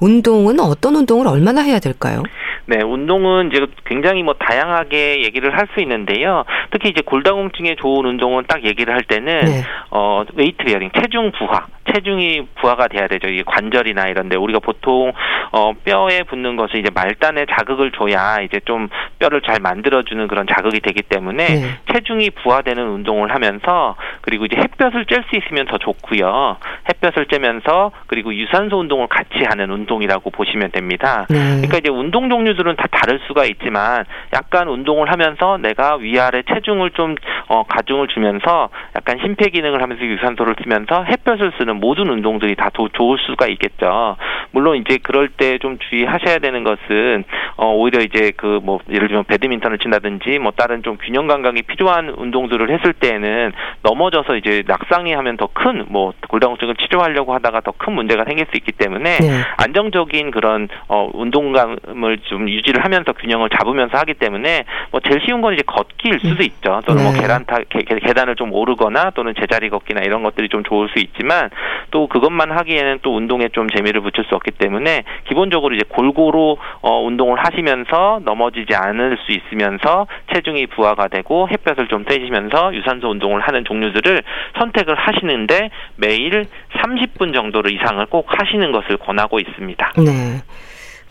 [0.00, 2.24] 운동은 어떤 운동을 얼마나 해야 될까요?
[2.70, 6.44] 네, 운동은 이제 굉장히 뭐 다양하게 얘기를 할 수 있는데요.
[6.70, 9.62] 특히 이제 골다공증에 좋은 운동은 딱 얘기를 할 때는 네.
[9.90, 13.28] 어 weight bearing 체중 부하 체중이 부하가 돼야 되죠.
[13.28, 15.12] 이 관절이나 이런데 우리가 보통
[15.52, 20.80] 어 뼈에 붙는 것은 이제 말단에 자극을 줘야 이제 좀 뼈를 잘 만들어주는 그런 자극이
[20.80, 21.62] 되기 때문에 네.
[21.92, 26.56] 체중이 부하되는 운동을 하면서 그리고 이제 햇볕을 쬐을 수 있으면 더 좋고요.
[27.02, 31.26] 햇볕을 쬐면서 그리고 유산소 운동을 같이 하는 운동이라고 보시면 됩니다.
[31.30, 31.38] 네.
[31.56, 37.14] 그러니까 이제 운동 종류들은 다 다를 수가 있지만 약간 운동을 하면서 내가 위아래 체중을 좀
[37.48, 42.88] 어, 가중을 주면서 약간 심폐 기능을 하면서 유산소를 쓰면서 햇볕을 쓰는 모든 운동들이 다 도,
[42.88, 44.16] 좋을 수가 있겠죠.
[44.52, 47.24] 물론 이제 그럴 때 좀 주의하셔야 되는 것은
[47.56, 52.10] 어, 오히려 이제 그 뭐 예를 들면 배드민턴을 친다든지 뭐 다른 좀 균형 감각이 필요한
[52.10, 57.94] 운동들을 했을 때에는 넘어져서 이제 낙상이 하면 더 큰 뭐 골다공증을 치료하려고 하다가 더 큰
[57.94, 59.28] 문제가 생길 수 있기 때문에 네.
[59.56, 65.54] 안정적인 그런 어, 운동감을 좀 유지를 하면서 균형을 잡으면서 하기 때문에 뭐 제일 쉬운 건
[65.54, 66.42] 이제 걷기일 수도 음.
[66.42, 66.80] 있죠.
[66.84, 67.18] 또는 뭐 네.
[67.18, 70.98] 뭐 계단 타 계, 계단을 좀 오르거나 또는 제자리 걷기나 이런 것들이 좀 좋을 수
[70.98, 71.48] 있지만
[71.90, 77.02] 또 그것만 하기에는 또 운동에 좀 재미를 붙일 수 없기 때문에 기본적으로 이제 골고루 어,
[77.02, 83.64] 운동을 하시면서 넘어지지 않을 수 있으면서 체중이 부하가 되고 햇볕을 좀 쐬시면서 유산소 운동을 하는
[83.64, 84.22] 종류들을
[84.58, 86.44] 선택을 하시는데 매일
[86.82, 89.92] 30분 정도를 이상을 꼭 하시는 것을 권하고 있습니다.
[89.98, 90.42] 네.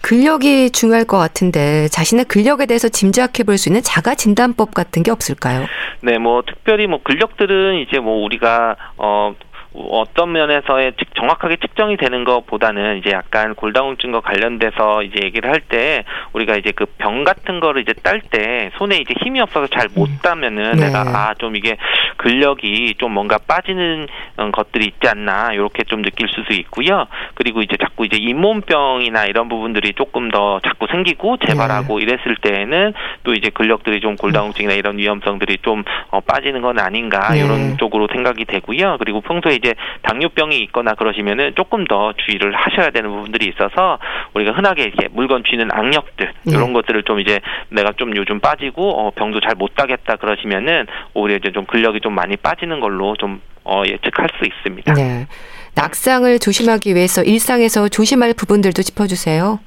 [0.01, 5.11] 근력이 중요할 것 같은데 자신의 근력에 대해서 짐작해 볼 수 있는 자가 진단법 같은 게
[5.11, 5.65] 없을까요?
[6.01, 9.33] 네, 뭐 특별히 뭐 근력들은 이제 뭐 우리가 어
[9.73, 16.55] 어떤 면에서의 정확하게 측정이 되는 것보다는 이제 약간 골다공증과 관련돼서 이제 얘기를 할 때 우리가
[16.55, 20.17] 이제 그 병 같은 거를 이제 딸 때 손에 이제 힘이 없어서 잘못 음.
[20.23, 20.85] 따면은 네.
[20.87, 21.77] 내가 아 좀 이게
[22.19, 24.07] 근력이 좀 뭔가 빠지는
[24.51, 27.07] 것들이 있지 않나 이렇게 좀 느낄 수도 있고요.
[27.33, 32.03] 그리고 이제 자꾸 이제 잇몸병이나 이런 부분들이 조금 더 자꾸 생기고 재발하고 네.
[32.03, 37.39] 이랬을 때에는 또 이제 근력들이 좀 골다공증이나 이런 위험성들이 좀 어, 빠지는 건 아닌가 네.
[37.39, 38.97] 이런 쪽으로 생각이 되고요.
[38.99, 43.97] 그리고 평소에 이제 당뇨병이 있거나 그러시면은 조금 더 주의를 하셔야 되는 부분들이 있어서
[44.33, 46.53] 우리가 흔하게 이렇게 물건 쥐는 악력들 네.
[46.53, 51.35] 이런 것들을 좀 이제 내가 좀 요즘 빠지고 어, 병도 잘 못 따겠다 그러시면은 오히려
[51.35, 54.93] 이제 좀 근력이 좀 많이 빠지는 걸로 좀 어, 예측할 수 있습니다.
[54.93, 55.27] 네.
[55.75, 59.59] 낙상을 조심하기 위해서 일상에서 조심할 부분들도 짚어주세요.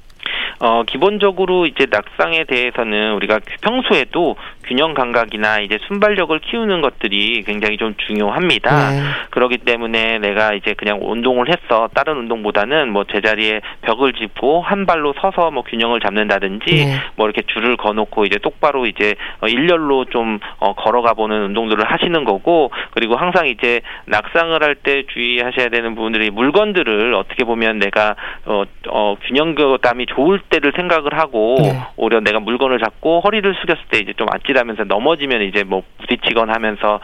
[0.60, 7.94] 어, 기본적으로 이제 낙상에 대해서는 우리가 평소에도 균형 감각이나 이제 순발력을 키우는 것들이 굉장히 좀
[8.06, 8.90] 중요합니다.
[8.90, 9.00] 네.
[9.30, 11.88] 그렇기 때문에 내가 이제 그냥 운동을 했어.
[11.94, 16.96] 다른 운동보다는 뭐 제자리에 벽을 짚고 한 발로 서서 뭐 균형을 잡는다든지 네.
[17.16, 22.24] 뭐 이렇게 줄을 거놓고 이제 똑바로 이제 어, 일렬로 좀 어, 걸어가 보는 운동들을 하시는
[22.24, 28.64] 거고 그리고 항상 이제 낙상을 할 때 주의하셔야 되는 부분들이 물건들을 어떻게 보면 내가 어,
[28.88, 31.80] 어 균형감이 좋을 때를 생각을 하고 네.
[31.96, 35.82] 오히려 내가 물건을 잡고 허리를 숙였을 때 이제 좀 아찔 한 하면서 넘어지면 이제 뭐
[36.00, 37.00] 부딪히거나 하면서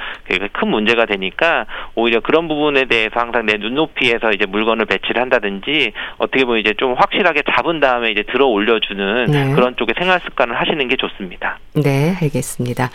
[0.53, 6.45] 큰 문제가 되니까 오히려 그런 부분에 대해서 항상 내 눈높이에서 이제 물건을 배치를 한다든지 어떻게
[6.45, 9.53] 보면 이제 좀 확실하게 잡은 다음에 이제 들어 올려주는 네.
[9.55, 11.59] 그런 쪽의 생활 습관을 하시는 게 좋습니다.
[11.75, 12.91] 네, 알겠습니다.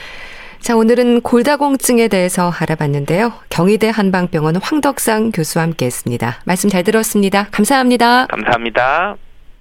[0.60, 3.34] 자, 오늘은 골다공증에 대해서 알아봤는데요.
[3.50, 6.40] 경희대 한방병원 황덕상 교수와 함께 했습니다.
[6.46, 7.48] 말씀 잘 들었습니다.
[7.52, 8.28] 감사합니다.
[8.28, 9.18] 감사합니다.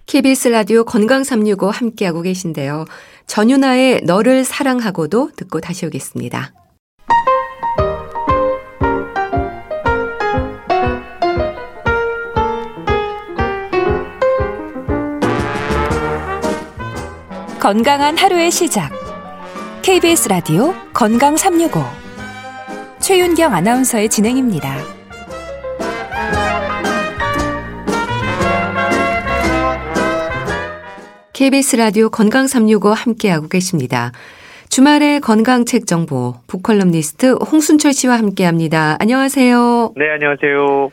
[0.07, 2.85] KBS 라디오 건강 365 함께하고 계신데요.
[3.27, 6.53] 전윤아의 너를 사랑하고도 듣고 다시 오겠습니다.
[17.59, 18.91] 건강한 하루의 시작.
[19.83, 21.81] KBS 라디오 건강 365.
[22.99, 25.02] 최윤경 아나운서의 진행입니다.
[31.43, 34.13] KBS 라디오 건강 365 함께하고 계십니다.
[34.71, 38.97] 주말의 건강책 정보 북컬럼니스트 홍순철 씨와 함께합니다.
[39.01, 39.95] 안녕하세요.
[39.97, 40.93] 네, 안녕하세요.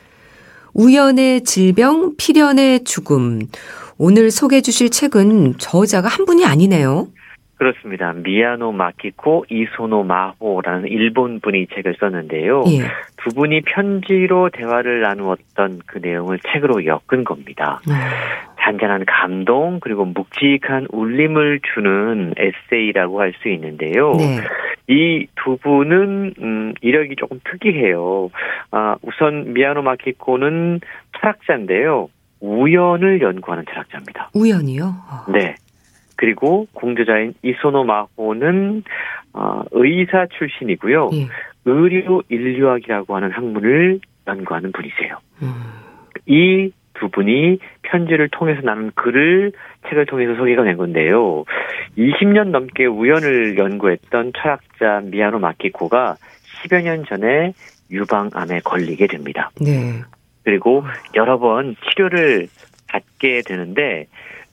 [0.73, 3.41] 우연의 질병, 필연의 죽음.
[3.99, 7.09] 오늘 소개해 주실 책은 저자가 한 분이 아니네요.
[7.59, 8.13] 그렇습니다.
[8.13, 12.63] 미야노 마키코 이소노 마호라는 일본 분이 책을 썼는데요.
[12.69, 12.85] 예.
[13.17, 17.81] 두 분이 편지로 대화를 나누었던 그 내용을 책으로 엮은 겁니다.
[17.87, 17.93] 음.
[18.61, 24.13] 잔잔한 감동 그리고 묵직한 울림을 주는 에세이라고 할 수 있는데요.
[24.17, 24.39] 네.
[24.87, 28.31] 이두 분은 음, 이력이 조금 특이해요.
[28.71, 30.81] 아, 우선 미야노 마키코는
[31.19, 32.09] 철학자인데요.
[32.41, 34.31] 우연을 연구하는 철학자입니다.
[34.33, 34.83] 우연이요?
[34.85, 35.31] 어.
[35.31, 35.55] 네.
[36.15, 38.83] 그리고 공저자인 이소노 마호는
[39.33, 41.11] 어, 의사 출신이고요.
[41.13, 41.27] 예.
[41.65, 45.17] 의료 인류학이라고 하는 학문을 연구하는 분이세요.
[45.43, 45.53] 음.
[46.25, 49.51] 이 두 분이 편지를 통해서 나눈 글을
[49.89, 51.45] 책을 통해서 소개가 된 건데요.
[51.97, 56.15] 20년 넘게 우연을 연구했던 철학자 미야노 마키코가
[56.63, 57.53] 10여 년 전에
[57.91, 59.51] 유방암에 걸리게 됩니다.
[59.61, 60.01] 네.
[60.43, 60.83] 그리고
[61.15, 62.47] 여러 번 치료를
[62.87, 64.07] 받게 되는데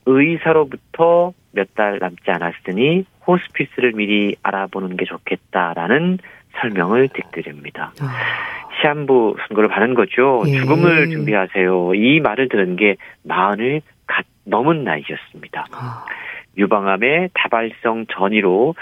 [0.06, 6.18] 의사로부터 몇 달 남지 않았으니 호스피스를 미리 알아보는 게 좋겠다라는
[6.60, 7.92] 설명을 듣게 됩니다.
[8.00, 8.06] 아.
[8.80, 10.42] 시한부 선고를 받은 거죠.
[10.46, 10.58] 예.
[10.58, 11.94] 죽음을 준비하세요.
[11.94, 15.66] 이 말을 들은 게 마흔을 갓 넘은 나이였습니다.
[15.72, 16.04] 아.
[16.58, 18.74] 유방암의 다발성 전이로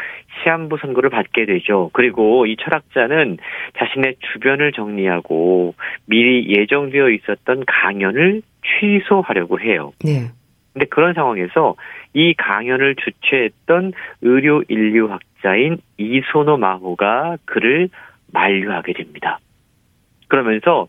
[0.42, 1.90] 시한부 선고를 받게 되죠.
[1.92, 3.38] 그리고 이 철학자는
[3.78, 5.74] 자신의 주변을 정리하고
[6.06, 9.92] 미리 예정되어 있었던 강연을 취소하려고 해요.
[10.04, 10.30] 네.
[10.74, 11.76] 근데 그런 상황에서
[12.12, 17.88] 이 강연을 주최했던 의료 인류학자인 이소노 마호가 그를
[18.32, 19.38] 만류하게 됩니다.
[20.28, 20.88] 그러면서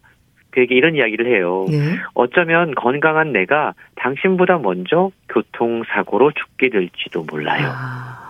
[0.50, 1.66] 그에게 이런 이야기를 해요.
[1.70, 1.98] 네.
[2.16, 7.68] 어쩌면 건강한 내가 당신보다 먼저 교통사고로 죽게 될지도 몰라요.
[7.68, 8.25] 아.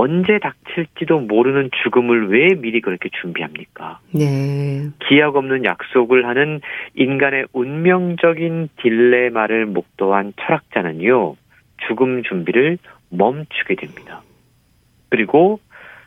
[0.00, 3.98] 언제 닥칠지도 모르는 죽음을 왜 미리 그렇게 준비합니까?
[4.14, 4.90] 네.
[5.08, 6.60] 기약 없는 약속을 하는
[6.94, 11.34] 인간의 운명적인 딜레마를 목도한 철학자는요,
[11.88, 12.78] 죽음 준비를
[13.10, 14.22] 멈추게 됩니다.
[15.08, 15.58] 그리고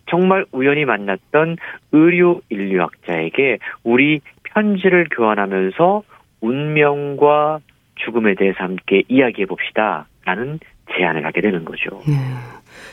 [0.09, 1.57] 정말 우연히 만났던
[1.91, 6.03] 의료 인류학자에게 우리 편지를 교환하면서
[6.39, 7.59] 운명과
[7.95, 10.07] 죽음에 대해서 함께 이야기해 봅시다.
[10.23, 10.59] 라는
[10.97, 12.01] 제안을 하게 되는 거죠.
[12.07, 12.15] 네.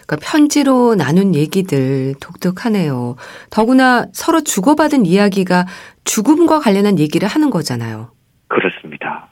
[0.06, 3.16] 그러니까 편지로 나눈 얘기들 독특하네요.
[3.50, 5.66] 더구나 서로 주고받은 이야기가
[6.04, 8.10] 죽음과 관련한 얘기를 하는 거잖아요.
[8.48, 9.28] 그렇습니다.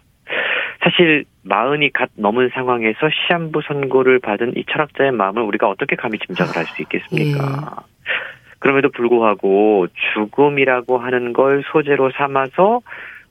[0.82, 6.54] 사실 마흔이 갓 넘은 상황에서 시한부 선고를 받은 이 철학자의 마음을 우리가 어떻게 감히 짐작을
[6.54, 7.44] 할 수 있겠습니까?
[7.80, 7.96] 예.
[8.58, 12.80] 그럼에도 불구하고 죽음이라고 하는 걸 소재로 삼아서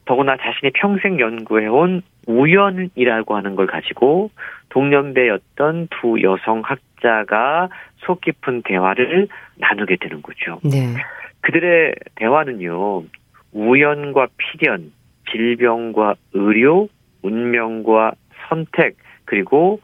[0.06, 4.32] 더구나 자신이 평생 연구해온 우연이라고 하는 걸 가지고
[4.70, 10.60] 동년배였던 두 여성 학자가 속 깊은 대화를 나누게 되는 거죠.
[10.63, 10.94] 네.
[11.41, 13.04] 그들의 대화는요,
[13.52, 14.91] 우연과 필연,
[15.32, 16.88] 질병과 의료,
[17.22, 18.13] 운명과
[18.48, 19.80] 선택, 그리고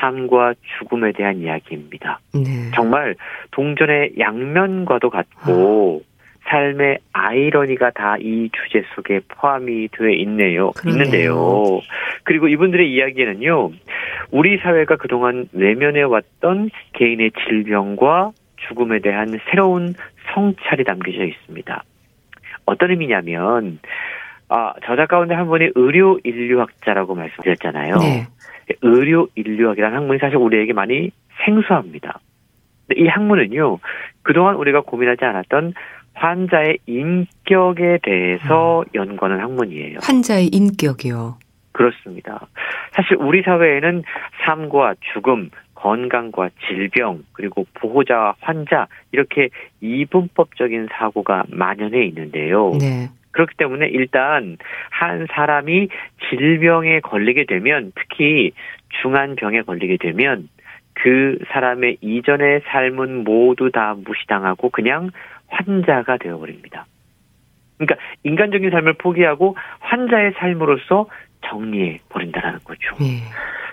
[0.00, 2.20] 삶과 죽음에 대한 이야기입니다.
[2.34, 2.70] 네.
[2.74, 3.16] 정말
[3.50, 6.07] 동전의 양면과도 같고 아.
[6.48, 10.70] 삶의 아이러니가 다 이 주제 속에 포함이 되어 있네요.
[10.72, 11.02] 그러네요.
[11.04, 11.80] 있는데요.
[12.24, 13.70] 그리고 이분들의 이야기에는요.
[14.30, 18.32] 우리 사회가 그동안 외면해 왔던 개인의 질병과
[18.68, 19.94] 죽음에 대한 새로운
[20.34, 21.84] 성찰이 담겨져 있습니다.
[22.66, 23.78] 어떤 의미냐면
[24.48, 27.96] 아, 저자 가운데 한 분이 의료 인류학자라고 말씀드렸잖아요.
[27.96, 28.26] 네.
[28.82, 31.10] 의료 인류학이라는 학문이 사실 우리에게 많이
[31.44, 32.20] 생소합니다.
[32.96, 33.78] 이 학문은요,
[34.22, 35.74] 그동안 우리가 고민하지 않았던
[36.18, 38.84] 환자의 인격에 대해서 음.
[38.94, 39.98] 연구하는 학문이에요.
[40.02, 41.38] 환자의 인격이요.
[41.72, 42.48] 그렇습니다.
[42.92, 44.02] 사실 우리 사회에는
[44.44, 49.48] 삶과 죽음, 건강과 질병, 그리고 보호자와 환자, 이렇게
[49.80, 52.72] 이분법적인 사고가 만연해 있는데요.
[52.80, 53.10] 네.
[53.30, 54.56] 그렇기 때문에 일단
[54.90, 55.88] 한 사람이
[56.28, 58.50] 질병에 걸리게 되면 특히
[59.00, 60.48] 중한 병에 걸리게 되면
[60.94, 65.10] 그 사람의 이전의 삶은 모두 다 무시당하고 그냥
[65.48, 66.86] 환자가 되어버립니다.
[67.78, 71.08] 그러니까 인간적인 삶을 포기하고 환자의 삶으로서
[71.46, 72.96] 정리해 버린다라는 거죠.
[72.98, 73.22] 네.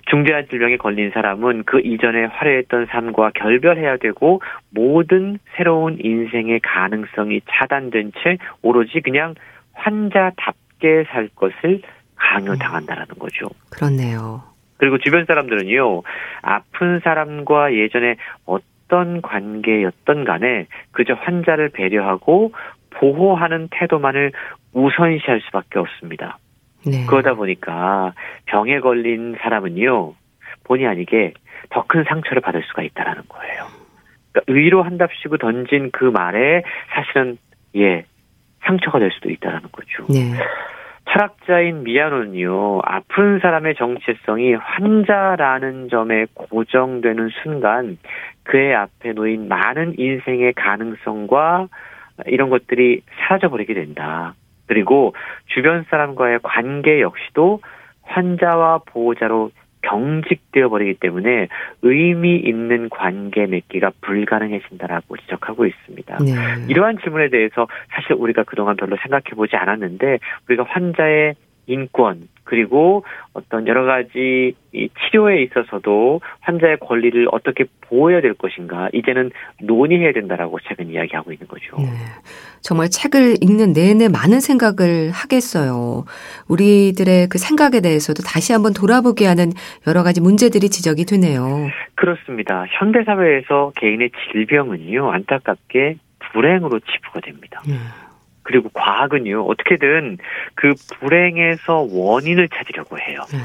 [0.08, 8.12] 중대한 질병에 걸린 사람은 그 이전에 화려했던 삶과 결별해야 되고 모든 새로운 인생의 가능성이 차단된
[8.24, 9.34] 채 오로지 그냥
[9.74, 11.82] 환자답게 살 것을
[12.16, 13.48] 강요당한다라는 거죠.
[13.72, 14.44] 그렇네요.
[14.78, 16.04] 그리고 주변 사람들은요,
[16.42, 18.75] 아픈 사람과 예전에 어떤
[19.22, 22.54] 관계였던 간에 그저 환자를 배려하고
[22.92, 24.32] 보호하는 태도만을
[24.74, 26.38] 우선시할 수밖에 없습니다.
[26.86, 27.06] 네.
[27.08, 28.14] 그러다 보니까
[28.46, 30.14] 병에 걸린 사람은요,
[30.64, 31.34] 본의 아니게
[31.70, 33.66] 더 큰 상처를 받을 수가 있다라는 거예요.
[34.32, 37.38] 그러니까 위로한답시고 던진 그 말에 사실은
[37.76, 38.06] 예
[38.66, 40.06] 상처가 될 수도 있다라는 거죠.
[40.10, 40.34] 네.
[41.10, 47.98] 철학자인 미아노는요, 아픈 사람의 정체성이 환자라는 점에 고정되는 순간
[48.46, 51.68] 그의 앞에 놓인 많은 인생의 가능성과
[52.28, 54.34] 이런 것들이 사라져 버리게 된다.
[54.68, 55.14] 그리고
[55.48, 57.62] 주변 사람과의 관계 역시도
[58.04, 61.48] 환자와 보호자로 경직되어 버리기 때문에
[61.84, 66.18] 의미 있는 관계 맺기가 불가능해진다라고 지적하고 있습니다.
[66.24, 66.32] 네.
[66.70, 71.36] 이러한 질문에 대해서 사실 우리가 그동안 별로 생각해 보지 않았는데 우리가 환자의
[71.68, 79.32] 인권 그리고 어떤 여러 가지 이 치료에 있어서도 환자의 권리를 어떻게 보호해야 될 것인가 이제는
[79.62, 81.76] 논의해야 된다라고 최근 이야기하고 있는 거죠.
[81.78, 81.86] 네.
[82.62, 86.06] 정말 책을 읽는 내내 많은 생각을 하겠어요.
[86.48, 89.52] 우리들의 그 생각에 대해서도 다시 한번 돌아보게 하는
[89.88, 91.70] 여러 가지 문제들이 지적이 되네요.
[91.96, 92.66] 그렇습니다.
[92.78, 95.98] 현대 사회에서 개인의 질병은요 안타깝게
[96.32, 97.62] 불행으로 치부가 됩니다.
[97.68, 97.76] 네.
[98.46, 100.20] 그리고 과학은요, 어떻게든
[100.54, 103.20] 그 불행에서 원인을 찾으려고 해요.
[103.32, 103.40] 네.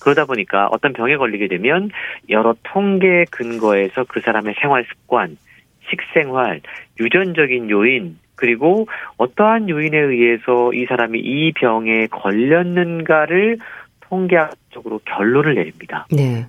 [0.00, 1.90] 그러다 보니까 어떤 병에 걸리게 되면
[2.28, 5.36] 여러 통계 근거에서 그 사람의 생활 습관,
[5.90, 6.60] 식생활,
[7.00, 8.86] 유전적인 요인, 그리고
[9.16, 13.58] 어떠한 요인에 의해서 이 사람이 이 병에 걸렸는가를
[14.00, 16.06] 통계학적으로 결론을 내립니다.
[16.10, 16.46] 네.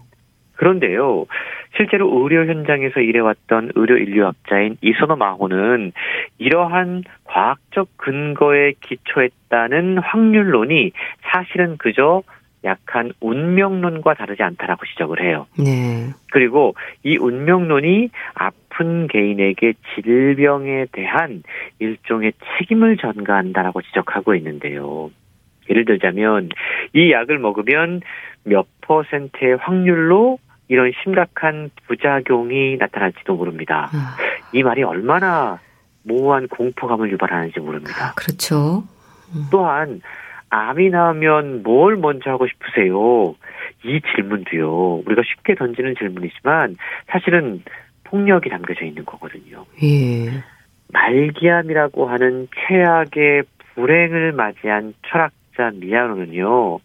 [0.53, 1.25] 그런데요,
[1.75, 5.91] 실제로 의료 현장에서 일해왔던 의료 인류학자인 이소노 마호는
[6.37, 12.23] 이러한 과학적 근거에 기초했다는 확률론이 사실은 그저
[12.63, 15.45] 약한 운명론과 다르지 않다라고 지적을 해요.
[15.57, 16.09] 네.
[16.31, 21.43] 그리고 이 운명론이 아픈 개인에게 질병에 대한
[21.79, 25.11] 일종의 책임을 전가한다라고 지적하고 있는데요.
[25.69, 26.49] 예를 들자면
[26.93, 28.01] 이 약을 먹으면
[28.43, 33.89] 몇 퍼센트의 확률로 이런 심각한 부작용이 나타날지도 모릅니다.
[33.93, 34.17] 아.
[34.51, 35.59] 이 말이 얼마나
[36.03, 38.09] 모호한 공포감을 유발하는지 모릅니다.
[38.09, 38.83] 아, 그렇죠.
[39.33, 39.45] 음.
[39.51, 40.01] 또한
[40.49, 43.35] 암이 나면 뭘 먼저 하고 싶으세요?
[43.83, 45.03] 이 질문도요.
[45.05, 47.63] 우리가 쉽게 던지는 질문이지만 사실은
[48.05, 49.65] 폭력이 담겨져 있는 거거든요.
[49.83, 50.43] 예.
[50.93, 56.79] 말기암이라고 하는 최악의 불행을 맞이한 철학자 미아노는요.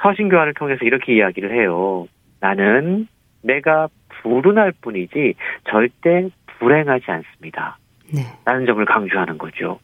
[0.00, 2.06] 서신교환을 통해서 이렇게 이야기를 해요.
[2.40, 3.06] 나는
[3.42, 3.88] 내가
[4.22, 5.34] 불운할 뿐이지
[5.68, 6.28] 절대
[6.58, 7.78] 불행하지 않습니다.
[8.12, 8.22] 네.
[8.44, 9.78] 라는 점을 강조하는 거죠.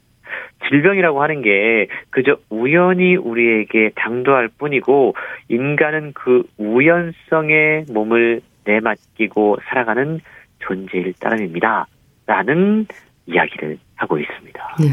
[0.69, 5.15] 질병이라고 하는 게 그저 우연히 우리에게 당도할 뿐이고
[5.49, 10.21] 인간은 그 우연성에 몸을 내맡기고 살아가는
[10.59, 11.87] 존재일 따름입니다.
[12.27, 12.87] 라는
[13.27, 14.77] 이야기를 하고 있습니다.
[14.81, 14.87] 네.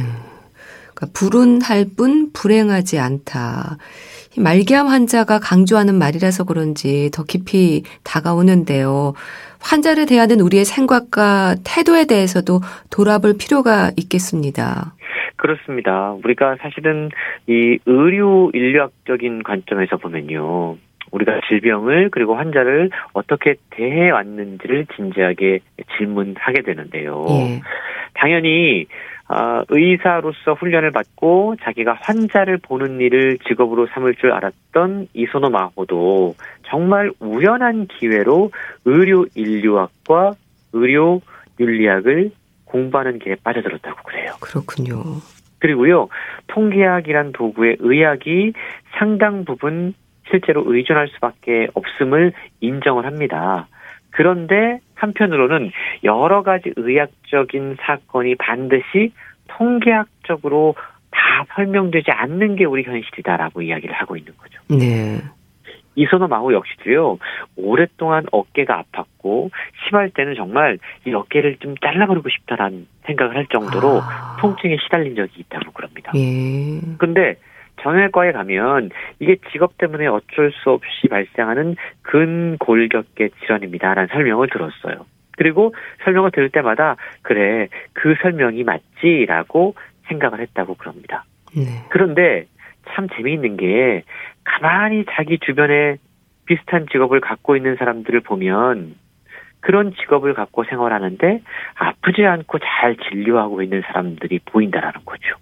[0.93, 3.77] 그러니까 불운할 뿐 불행하지 않다.
[4.37, 9.13] 말기암 환자가 강조하는 말이라서 그런지 더 깊이 다가오는데요.
[9.61, 12.61] 환자를 대하는 우리의 생각과 태도에 대해서도
[12.91, 14.93] 돌아볼 필요가 있겠습니다.
[15.37, 16.15] 그렇습니다.
[16.23, 17.09] 우리가 사실은
[17.47, 20.77] 이 의료 인류학적인 관점에서 보면요.
[21.11, 25.59] 우리가 질병을 그리고 환자를 어떻게 대해 왔는지를 진지하게
[25.97, 27.25] 질문하게 되는데요.
[27.29, 27.61] 예.
[28.15, 28.85] 당연히
[29.27, 36.35] 어, 의사로서 훈련을 받고 자기가 환자를 보는 일을 직업으로 삼을 줄 알았던 이소노 마호도
[36.67, 38.51] 정말 우연한 기회로
[38.85, 40.33] 의료 인류학과
[40.73, 41.21] 의료
[41.59, 42.31] 윤리학을
[42.65, 44.33] 공부하는 길에 빠져들었다고 그래요.
[44.41, 45.01] 그렇군요.
[45.59, 46.09] 그리고요,
[46.47, 48.53] 통계학이란 도구의 의학이
[48.99, 49.95] 상당 부분
[50.29, 53.67] 실제로 의존할 수밖에 없음을 인정을 합니다.
[54.15, 55.71] 그런데 한편으로는
[56.05, 59.11] 여러 가지 의학적인 사건이 반드시
[59.49, 60.75] 통계학적으로
[61.11, 64.61] 다 설명되지 않는 게 우리 현실이다라고 이야기를 하고 있는 거죠.
[64.69, 65.21] 네.
[65.97, 67.19] 이선호 마호 역시도요,
[67.57, 69.49] 오랫동안 어깨가 아팠고,
[69.85, 74.37] 심할 때는 정말 이 어깨를 좀 잘라버리고 싶다라는 생각을 할 정도로 아.
[74.41, 76.11] 통증에 시달린 적이 있다고 그럽니다.
[76.15, 76.81] 예.
[76.97, 77.35] 근데
[77.85, 85.05] 정형외과에 가면 이게 직업 때문에 어쩔 수 없이 발생하는 근골격계 질환입니다라는 설명을 들었어요.
[85.37, 89.75] 그리고 설명을 들을 때마다 그래 그 설명이 맞지라고
[90.07, 91.25] 생각을 했다고 그럽니다.
[91.55, 91.63] 네.
[91.89, 92.47] 그런데
[92.89, 94.03] 참 재미있는 게
[94.43, 95.97] 가만히 자기 주변에
[96.45, 98.95] 비슷한 직업을 갖고 있는 사람들을 보면
[99.59, 101.41] 그런 직업을 갖고 생활하는데
[101.75, 105.35] 아프지 않고 잘 진료하고 있는 사람들이 보인다라는 거죠.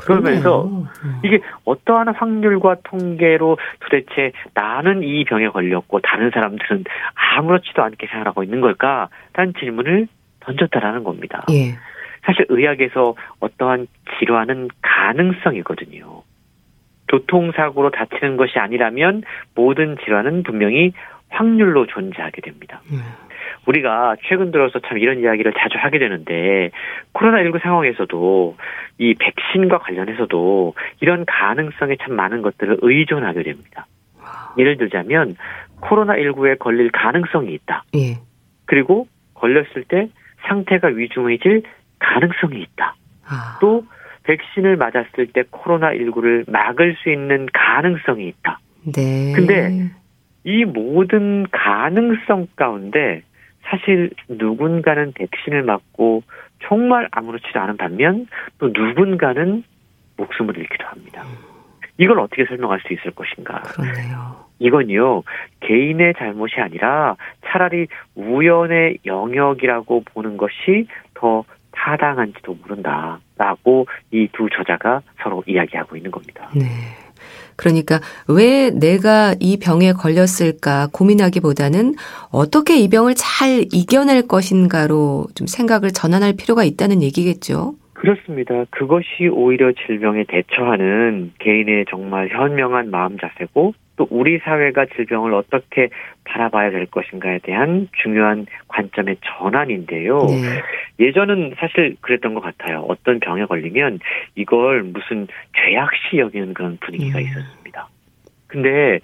[0.00, 0.86] 그러면서 음.
[1.24, 6.84] 이게 어떠한 확률과 통계로 도대체 나는 이 병에 걸렸고 다른 사람들은
[7.14, 9.08] 아무렇지도 않게 생활하고 있는 걸까?
[9.32, 10.08] 라는 질문을
[10.40, 11.44] 던졌다라는 겁니다.
[11.50, 11.76] 예.
[12.22, 13.86] 사실 의학에서 어떠한
[14.18, 16.22] 질환은 가능성이거든요.
[17.08, 19.22] 교통사고로 다치는 것이 아니라면
[19.54, 20.92] 모든 질환은 분명히
[21.28, 22.82] 확률로 존재하게 됩니다.
[22.92, 22.96] 예.
[23.66, 26.70] 우리가 최근 들어서 참 이런 이야기를 자주 하게 되는데
[27.14, 28.56] 코로나19 상황에서도
[28.98, 33.86] 이 백신과 관련해서도 이런 가능성에 참 많은 것들을 의존하게 됩니다.
[34.58, 35.36] 예를 들자면
[35.80, 37.84] 코로나19에 걸릴 가능성이 있다.
[37.96, 38.18] 예.
[38.66, 40.08] 그리고 걸렸을 때
[40.48, 41.62] 상태가 위중해질
[41.98, 42.94] 가능성이 있다.
[43.26, 43.58] 아.
[43.60, 43.84] 또
[44.24, 48.58] 백신을 맞았을 때 코로나19를 막을 수 있는 가능성이 있다.
[48.94, 49.32] 네.
[49.34, 49.90] 근데
[50.44, 53.22] 이 모든 가능성 가운데
[53.70, 56.22] 사실 누군가는 백신을 맞고
[56.64, 58.26] 정말 아무렇지도 않은 반면
[58.58, 59.62] 또 누군가는
[60.16, 61.24] 목숨을 잃기도 합니다.
[61.96, 63.60] 이걸 어떻게 설명할 수 있을 것인가?
[63.60, 64.44] 그러네요.
[64.58, 65.22] 이건요,
[65.60, 67.16] 개인의 잘못이 아니라
[67.46, 76.50] 차라리 우연의 영역이라고 보는 것이 더 타당한지도 모른다라고 이 두 저자가 서로 이야기하고 있는 겁니다.
[76.54, 76.66] 네.
[77.60, 81.94] 그러니까 왜 내가 이 병에 걸렸을까 고민하기보다는
[82.32, 87.74] 어떻게 이 병을 잘 이겨낼 것인가로 좀 생각을 전환할 필요가 있다는 얘기겠죠.
[87.92, 88.64] 그렇습니다.
[88.70, 95.90] 그것이 오히려 질병에 대처하는 개인의 정말 현명한 마음 자세고 또 우리 사회가 질병을 어떻게
[96.24, 100.24] 바라봐야 될 것인가에 대한 중요한 관점의 전환인데요.
[100.24, 101.04] 네.
[101.06, 102.86] 예전은 사실 그랬던 것 같아요.
[102.88, 103.98] 어떤 병에 걸리면
[104.36, 107.24] 이걸 무슨 죄악시 여기는 그런 분위기가 음.
[107.24, 107.88] 있었습니다.
[108.46, 109.00] 근데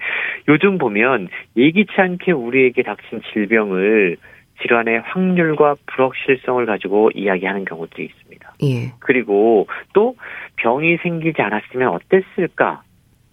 [0.49, 1.29] 요즘 보면
[1.59, 4.17] 예기치 않게 우리에게 닥친 질병을
[4.63, 8.55] 질환의 확률과 불확실성을 가지고 이야기하는 경우도 있습니다.
[8.63, 8.93] 예.
[9.01, 10.17] 그리고 또
[10.57, 12.83] 병이 생기지 않았으면 어땠을까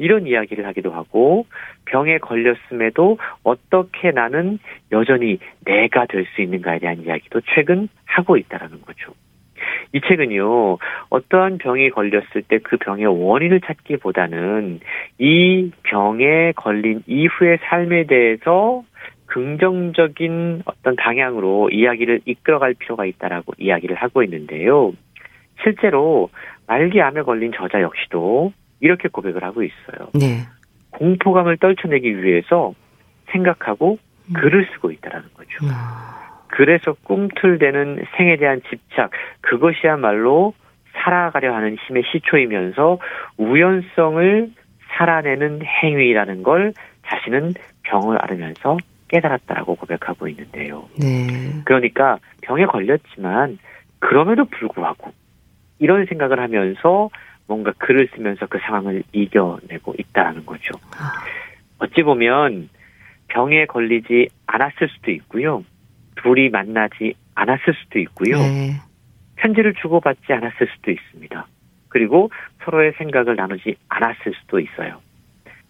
[0.03, 1.45] 이런 이야기를 하기도 하고
[1.85, 4.59] 병에 걸렸음에도 어떻게 나는
[4.91, 9.13] 여전히 내가 될 수 있는가에 대한 이야기도 최근 하고 있다라는 거죠.
[9.93, 10.77] 이 책은요,
[11.09, 14.81] 어떠한 병이 걸렸을 때 그 병의 원인을 찾기보다는
[15.19, 18.83] 이 병에 걸린 이후의 삶에 대해서
[19.27, 24.91] 긍정적인 어떤 방향으로 이야기를 이끌어갈 필요가 있다라고 이야기를 하고 있는데요.
[25.61, 26.29] 실제로
[26.67, 28.51] 말기암에 걸린 저자 역시도
[28.83, 30.09] 이렇게 고백을 하고 있어요.
[30.13, 30.45] 네.
[30.91, 32.75] 공포감을 떨쳐내기 위해서
[33.31, 34.33] 생각하고 음.
[34.33, 35.65] 글을 쓰고 있다라는 거죠.
[35.71, 36.41] 아.
[36.49, 39.11] 그래서 꿈틀대는 생에 대한 집착,
[39.41, 40.53] 그것이야말로
[40.91, 42.99] 살아가려 하는 힘의 시초이면서
[43.37, 44.51] 우연성을
[44.97, 46.73] 살아내는 행위라는 걸
[47.07, 47.53] 자신은
[47.83, 48.77] 병을 앓으면서
[49.07, 50.89] 깨달았다라고 고백하고 있는데요.
[50.99, 51.61] 네.
[51.65, 53.57] 그러니까 병에 걸렸지만
[53.99, 55.11] 그럼에도 불구하고
[55.79, 57.09] 이런 생각을 하면서
[57.47, 60.73] 뭔가 글을 쓰면서 그 상황을 이겨내고 있다는 거죠.
[60.97, 61.23] 아.
[61.79, 62.69] 어찌 보면
[63.27, 65.63] 병에 걸리지 않았을 수도 있고요.
[66.15, 68.37] 둘이 만나지 않았을 수도 있고요.
[68.37, 68.75] 네.
[69.35, 71.47] 편지를 주고받지 않았을 수도 있습니다.
[71.89, 72.31] 그리고
[72.63, 75.01] 서로의 생각을 나누지 않았을 수도 있어요.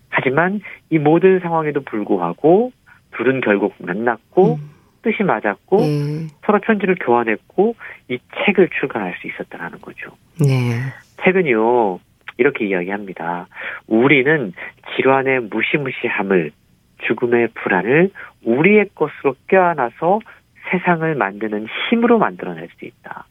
[0.09, 2.71] 하지만 이 모든 상황에도 불구하고
[3.11, 4.69] 둘은 결국 만났고 음.
[5.01, 6.27] 뜻이 맞았고 네.
[6.45, 7.75] 서로 편지를 교환했고
[8.09, 10.11] 이 책을 출간할 수 있었다는 거죠.
[10.39, 10.79] 네.
[11.23, 11.99] 책은요
[12.37, 13.47] 이렇게 이야기합니다.
[13.87, 14.53] 우리는
[14.95, 16.51] 질환의 무시무시함을
[17.07, 18.09] 죽음의 불안을
[18.43, 20.19] 우리의 것으로 껴안아서
[20.71, 23.25] 세상을 만드는 힘으로 만들어낼 수 있다.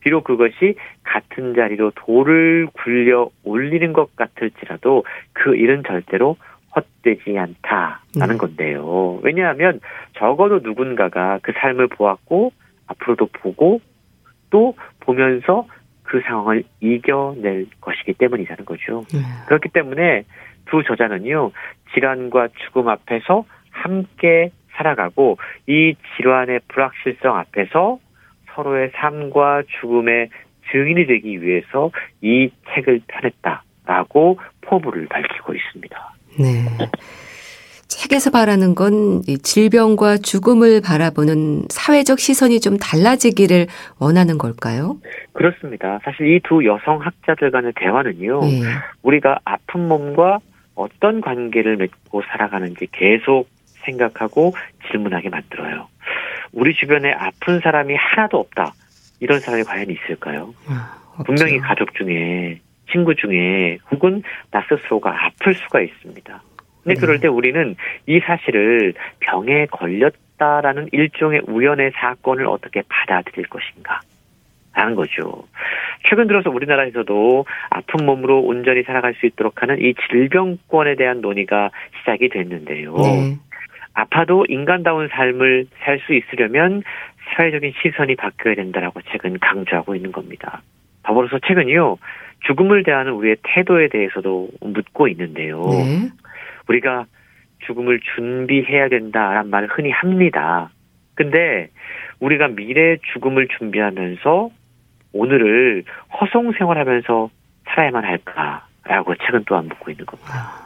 [0.00, 6.36] 비록 그것이 같은 자리로 돌을 굴려 올리는 것 같을지라도 그 일은 절대로
[6.76, 8.38] 헛되지 않다라는 음.
[8.38, 9.20] 건데요.
[9.22, 9.80] 왜냐하면
[10.18, 12.52] 적어도 누군가가 그 삶을 보았고
[12.86, 13.80] 앞으로도 보고
[14.50, 15.66] 또 보면서
[16.04, 19.04] 그 상황을 이겨낼 것이기 때문이라는 거죠.
[19.14, 19.22] 음.
[19.46, 20.24] 그렇기 때문에
[20.66, 21.50] 두 저자는요,
[21.92, 27.98] 질환과 죽음 앞에서 함께 살아가고 이 질환의 불확실성 앞에서
[28.54, 30.30] 서로의 삶과 죽음의
[30.70, 31.90] 증인이 되기 위해서
[32.22, 36.14] 이 책을 펴냈다라고 포부를 밝히고 있습니다.
[36.38, 36.64] 네.
[38.04, 43.66] 책에서 바라는 건 질병과 죽음을 바라보는 사회적 시선이 좀 달라지기를
[43.98, 44.98] 원하는 걸까요?
[45.32, 45.98] 그렇습니다.
[46.04, 48.60] 사실 이 두 여성 학자들 간의 대화는요, 네.
[49.02, 50.38] 우리가 아픈 몸과
[50.74, 53.48] 어떤 관계를 맺고 살아가는지 계속
[53.86, 54.52] 생각하고
[54.90, 55.88] 질문하게 만들어요.
[56.52, 58.74] 우리 주변에 아픈 사람이 하나도 없다.
[59.20, 60.52] 이런 사람이 과연 있을까요?
[60.68, 62.60] 아, 분명히 가족 중에
[62.92, 66.42] 친구 중에 혹은 나 스스로가 아플 수가 있습니다.
[66.84, 67.00] 근데 네.
[67.00, 67.74] 그럴 때 우리는
[68.06, 74.00] 이 사실을 병에 걸렸다라는 일종의 우연의 사건을 어떻게 받아들일 것인가?
[74.72, 75.44] 하는 거죠.
[76.08, 81.70] 최근 들어서 우리나라에서도 아픈 몸으로 온전히 살아갈 수 있도록 하는 이 질병권에 대한 논의가
[82.00, 82.94] 시작이 됐는데요.
[82.96, 83.36] 네.
[83.94, 86.82] 아파도 인간다운 삶을 살 수 있으려면
[87.36, 90.60] 사회적인 시선이 바뀌어야 된다라고 최근 강조하고 있는 겁니다.
[91.04, 91.96] 더불어서 최근이요.
[92.46, 95.64] 죽음을 대하는 우리의 태도에 대해서도 묻고 있는데요.
[95.70, 96.10] 네.
[96.68, 97.06] 우리가
[97.66, 100.70] 죽음을 준비해야 된다라는 말을 흔히 합니다.
[101.14, 101.68] 근데
[102.20, 104.50] 우리가 미래 죽음을 준비하면서
[105.12, 105.84] 오늘을
[106.20, 107.30] 허송 생활하면서
[107.66, 110.30] 살아야만 할까라고 최근 또한 묻고 있는 겁니다.
[110.32, 110.64] 아.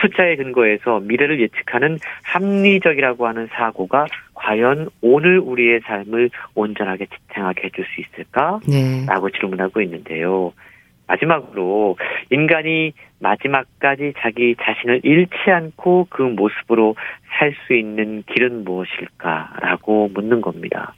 [0.00, 8.00] 숫자에 근거해서 미래를 예측하는 합리적이라고 하는 사고가 과연 오늘 우리의 삶을 온전하게 지탱하게 해줄 수
[8.00, 8.60] 있을까?
[8.68, 9.04] 네.
[9.06, 10.52] 라고 질문하고 있는데요.
[11.08, 11.96] 마지막으로
[12.30, 16.94] 인간이 마지막까지 자기 자신을 잃지 않고 그 모습으로
[17.38, 20.94] 살 수 있는 길은 무엇일까라고 묻는 겁니다.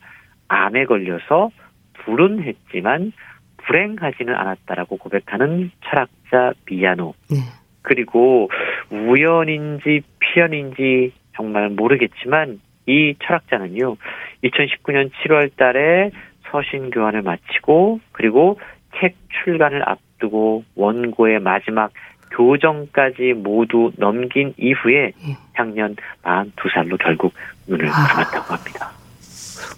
[0.49, 1.51] 암에 걸려서
[1.95, 3.13] 불운했지만
[3.59, 7.15] 불행하지는 않았다라고 고백하는 철학자 미야노.
[7.31, 7.37] 네.
[7.83, 8.51] 그리고
[8.91, 13.97] 우연인지 피연인지 정말 모르겠지만 이 철학자는요.
[14.45, 16.11] 2019년 7월 달에
[16.51, 18.59] 서신 교환을 마치고 그리고
[18.99, 21.93] 책 출간을 앞두고 원고의 마지막
[22.33, 25.37] 교정까지 모두 넘긴 이후에 예.
[25.55, 27.35] 향년 42살로 결국
[27.67, 27.93] 눈을 아.
[27.93, 28.91] 감았다고 합니다.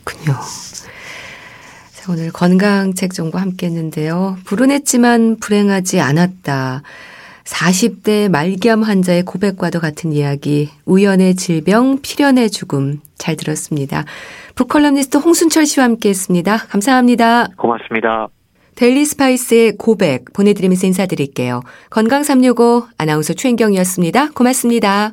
[0.04, 0.38] 그렇군요.
[1.92, 4.36] 자, 오늘 건강책 정보 함께 했는데요.
[4.44, 6.82] 불운했지만 불행하지 않았다.
[7.44, 14.04] 40대 말기암 환자의 고백과도 같은 이야기, 우연의 질병, 필연의 죽음 잘 들었습니다.
[14.54, 16.56] 북컬럼니스트 홍순철 씨와 함께 했습니다.
[16.56, 17.48] 감사합니다.
[17.56, 18.28] 고맙습니다.
[18.74, 21.62] 델리 스파이스의 고백 보내드리면서 인사드릴게요.
[21.90, 24.30] 건강365 아나운서 최인경이었습니다.
[24.30, 25.12] 고맙습니다.